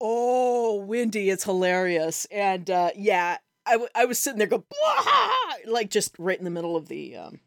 oh, 0.00 0.84
Wendy, 0.86 1.30
it's 1.30 1.44
hilarious. 1.44 2.26
And 2.30 2.70
uh, 2.70 2.90
yeah, 2.96 3.38
I, 3.68 3.72
w- 3.72 3.90
I 3.94 4.04
was 4.06 4.18
sitting 4.18 4.38
there 4.38 4.46
going, 4.48 4.64
"Blah!" 4.68 5.72
like 5.72 5.90
just 5.90 6.14
right 6.18 6.38
in 6.38 6.44
the 6.44 6.50
middle 6.50 6.76
of 6.76 6.88
the 6.88 7.16
um, 7.16 7.40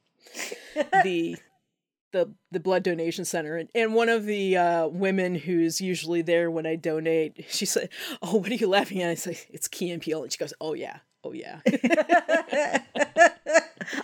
the 1.03 1.37
the 2.13 2.31
the 2.51 2.59
blood 2.59 2.83
donation 2.83 3.23
center 3.25 3.55
and, 3.57 3.69
and 3.73 3.93
one 3.95 4.09
of 4.09 4.25
the 4.25 4.57
uh, 4.57 4.87
women 4.87 5.33
who's 5.35 5.79
usually 5.81 6.21
there 6.21 6.51
when 6.51 6.65
I 6.65 6.75
donate, 6.75 7.45
she 7.49 7.65
said, 7.65 7.89
"Oh, 8.21 8.35
what 8.37 8.51
are 8.51 8.55
you 8.55 8.67
laughing 8.67 9.01
at?" 9.01 9.09
I 9.09 9.15
say, 9.15 9.39
"It's 9.49 9.67
Key 9.67 9.91
and 9.91 10.01
Peele," 10.01 10.23
and 10.23 10.31
she 10.31 10.37
goes, 10.37 10.53
"Oh 10.61 10.73
yeah, 10.73 10.97
oh 11.23 11.31
yeah, 11.33 11.59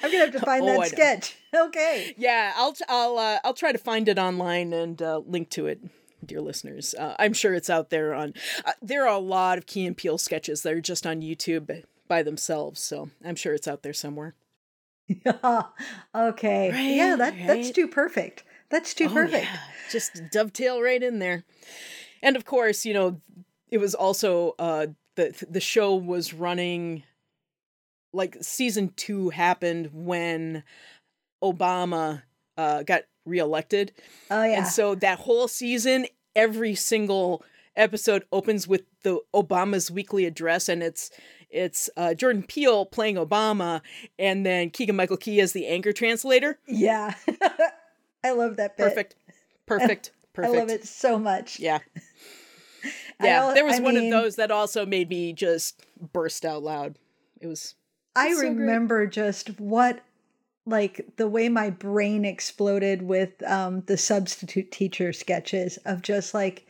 I'm 0.01 0.11
gonna 0.11 0.17
have 0.17 0.31
to 0.33 0.39
find 0.39 0.63
Oh, 0.63 0.79
that 0.81 0.87
sketch. 0.89 1.35
Okay. 1.53 2.13
yeah." 2.17 2.53
I'll 2.55 2.75
I'll 2.87 3.17
uh, 3.17 3.39
I'll 3.43 3.53
try 3.53 3.71
to 3.71 3.77
find 3.77 4.07
it 4.09 4.17
online 4.17 4.73
and 4.73 5.01
uh, 5.01 5.19
link 5.25 5.49
to 5.51 5.67
it, 5.67 5.81
dear 6.25 6.41
listeners. 6.41 6.93
Uh, 6.97 7.15
I'm 7.19 7.33
sure 7.33 7.53
it's 7.53 7.69
out 7.69 7.89
there 7.89 8.13
on. 8.13 8.33
Uh, 8.65 8.71
there 8.81 9.03
are 9.07 9.15
a 9.15 9.19
lot 9.19 9.57
of 9.57 9.65
Key 9.65 9.85
and 9.85 9.95
Peele 9.97 10.17
sketches 10.17 10.61
that 10.63 10.73
are 10.73 10.81
just 10.81 11.05
on 11.05 11.21
YouTube 11.21 11.83
by 12.07 12.23
themselves, 12.23 12.81
so 12.81 13.09
I'm 13.25 13.35
sure 13.35 13.53
it's 13.53 13.67
out 13.67 13.83
there 13.83 13.93
somewhere. 13.93 14.35
okay. 16.15 16.95
yeah, 16.95 17.09
Right, 17.11 17.17
that 17.17 17.33
that's 17.47 17.71
too 17.71 17.87
perfect. 17.87 18.43
That's 18.69 18.93
too 18.93 19.05
Oh, 19.05 19.13
perfect. 19.13 19.45
yeah. 19.45 19.59
Just 19.91 20.21
dovetail 20.31 20.81
right 20.81 21.01
in 21.01 21.19
there. 21.19 21.45
And 22.21 22.35
of 22.35 22.45
course, 22.45 22.85
you 22.85 22.93
know, 22.93 23.21
it 23.69 23.77
was 23.77 23.95
also 23.95 24.53
uh 24.59 24.87
the 25.15 25.45
the 25.49 25.61
show 25.61 25.95
was 25.95 26.33
running 26.33 27.03
like 28.13 28.37
season 28.41 28.91
2 28.95 29.29
happened 29.29 29.89
when 29.93 30.63
Obama 31.43 32.23
uh 32.57 32.83
got 32.83 33.03
reelected. 33.25 33.93
Oh 34.29 34.43
yeah. 34.43 34.57
And 34.57 34.67
so 34.67 34.95
that 34.95 35.19
whole 35.19 35.47
season 35.47 36.07
every 36.35 36.75
single 36.75 37.43
episode 37.75 38.23
opens 38.31 38.67
with 38.67 38.83
the 39.07 39.19
Obama's 39.33 39.89
weekly 39.89 40.25
address 40.25 40.67
and 40.69 40.83
it's 40.83 41.09
it's 41.49 41.89
uh, 41.95 42.13
Jordan 42.13 42.43
Peele 42.43 42.85
playing 42.85 43.15
Obama 43.15 43.81
and 44.19 44.45
then 44.45 44.69
Keegan 44.69 44.95
Michael 44.97 45.15
Key 45.17 45.39
as 45.39 45.53
the 45.53 45.65
anchor 45.67 45.93
translator. 45.93 46.59
yeah. 46.67 47.13
I 48.23 48.31
love 48.31 48.57
that 48.57 48.75
bit. 48.75 48.83
Perfect. 48.83 49.15
Perfect. 49.65 50.11
Perfect. 50.33 50.55
I 50.55 50.59
love 50.59 50.69
it 50.69 50.85
so 50.85 51.17
much. 51.17 51.59
Yeah. 51.59 51.79
Yeah. 53.19 53.51
there 53.55 53.65
was 53.65 53.79
I 53.79 53.81
one 53.81 53.95
mean- 53.95 54.13
of 54.13 54.21
those 54.21 54.35
that 54.35 54.51
also 54.51 54.85
made 54.85 55.09
me 55.09 55.33
just 55.33 55.83
burst 56.13 56.45
out 56.45 56.61
loud. 56.63 56.97
It 57.41 57.47
was 57.47 57.73
I 58.15 58.31
so 58.33 58.39
great. 58.41 58.49
remember 58.49 59.07
just 59.07 59.59
what 59.59 60.01
like 60.67 61.07
the 61.17 61.27
way 61.27 61.49
my 61.49 61.69
brain 61.71 62.25
exploded 62.25 63.01
with 63.01 63.41
um 63.43 63.81
the 63.87 63.97
substitute 63.97 64.71
teacher 64.71 65.11
sketches 65.13 65.77
of 65.85 66.01
just 66.03 66.33
like 66.35 66.67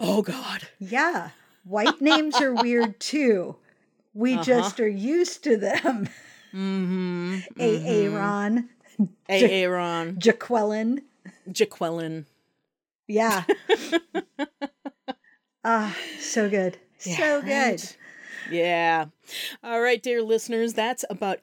oh 0.00 0.22
god. 0.22 0.66
yeah, 0.80 1.30
white 1.66 2.00
names 2.00 2.36
are 2.40 2.54
weird 2.54 2.98
too. 3.12 3.56
We 4.14 4.34
Uh-huh. 4.34 4.44
just 4.44 4.80
are 4.80 4.88
used 4.88 5.44
to 5.44 5.56
them. 5.58 6.08
Mm-hmm. 6.54 7.38
Aaron, 7.58 8.68
Aaron. 9.28 10.18
Jaqueline. 10.18 11.02
Jaqueline. 11.50 12.26
Yeah. 13.08 13.44
Ah, 15.68 15.96
so 16.20 16.48
good. 16.48 16.78
so 16.98 17.40
good. 17.42 17.50
right? 17.50 17.96
Yeah. 18.50 19.06
All 19.64 19.80
right, 19.80 20.00
dear 20.00 20.22
listeners, 20.22 20.74
that's 20.74 21.04
about 21.10 21.40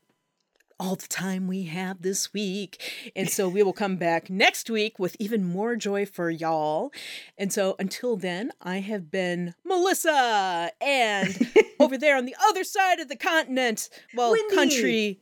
all 0.79 0.95
the 0.95 1.07
time 1.07 1.47
we 1.47 1.63
have 1.63 2.01
this 2.01 2.33
week. 2.33 3.11
And 3.15 3.29
so 3.29 3.47
we 3.49 3.63
will 3.63 3.73
come 3.73 3.95
back 3.97 4.29
next 4.29 4.69
week 4.69 4.99
with 4.99 5.15
even 5.19 5.43
more 5.43 5.75
joy 5.75 6.05
for 6.05 6.29
y'all. 6.29 6.91
And 7.37 7.51
so 7.53 7.75
until 7.79 8.17
then, 8.17 8.51
I 8.61 8.79
have 8.79 9.09
been 9.11 9.53
Melissa. 9.65 10.71
And 10.81 11.51
over 11.79 11.97
there 11.97 12.17
on 12.17 12.25
the 12.25 12.35
other 12.49 12.63
side 12.63 12.99
of 12.99 13.09
the 13.09 13.15
continent, 13.15 13.89
well, 14.15 14.31
Wendy. 14.31 14.55
country. 14.55 15.19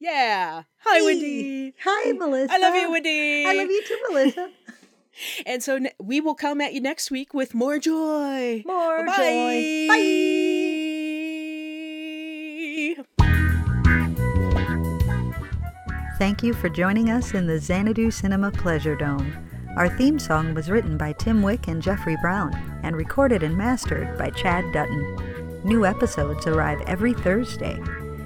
Yeah. 0.00 0.64
Hi, 0.80 0.98
Hey. 0.98 1.04
Wendy. 1.04 1.74
Hi, 1.82 2.12
Melissa. 2.12 2.52
I 2.52 2.58
love 2.58 2.74
you, 2.74 2.90
Wendy. 2.90 3.46
I 3.46 3.52
love 3.54 3.70
you 3.70 3.82
too, 3.86 3.98
Melissa. 4.10 4.50
And 5.46 5.62
so 5.62 5.78
we 6.00 6.20
will 6.20 6.34
come 6.34 6.60
at 6.60 6.74
you 6.74 6.80
next 6.80 7.08
week 7.08 7.32
with 7.32 7.54
more 7.54 7.78
joy. 7.78 8.64
More 8.66 9.06
Bye. 9.06 9.14
joy. 9.16 9.86
Bye. 9.88 10.63
Thank 16.24 16.42
you 16.42 16.54
for 16.54 16.70
joining 16.70 17.10
us 17.10 17.34
in 17.34 17.46
the 17.46 17.58
Xanadu 17.58 18.10
Cinema 18.10 18.50
Pleasure 18.50 18.96
Dome. 18.96 19.30
Our 19.76 19.90
theme 19.90 20.18
song 20.18 20.54
was 20.54 20.70
written 20.70 20.96
by 20.96 21.12
Tim 21.12 21.42
Wick 21.42 21.68
and 21.68 21.82
Jeffrey 21.82 22.16
Brown 22.22 22.54
and 22.82 22.96
recorded 22.96 23.42
and 23.42 23.54
mastered 23.54 24.16
by 24.16 24.30
Chad 24.30 24.64
Dutton. 24.72 25.60
New 25.64 25.84
episodes 25.84 26.46
arrive 26.46 26.80
every 26.86 27.12
Thursday. 27.12 27.78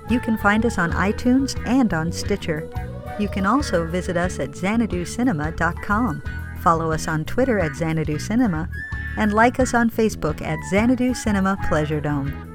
You 0.08 0.20
can 0.20 0.38
find 0.38 0.64
us 0.64 0.78
on 0.78 0.92
iTunes 0.92 1.60
and 1.66 1.92
on 1.92 2.12
Stitcher. 2.12 2.70
You 3.18 3.28
can 3.28 3.44
also 3.44 3.84
visit 3.84 4.16
us 4.16 4.38
at 4.38 4.50
xanaducinema.com, 4.50 6.22
follow 6.60 6.92
us 6.92 7.08
on 7.08 7.24
Twitter 7.24 7.58
at 7.58 7.74
Xanadu 7.74 8.20
Cinema, 8.20 8.68
and 9.16 9.32
like 9.32 9.58
us 9.58 9.74
on 9.74 9.90
Facebook 9.90 10.40
at 10.40 10.60
Xanadu 10.70 11.14
Cinema 11.14 11.58
Pleasure 11.68 12.00
Dome. 12.00 12.47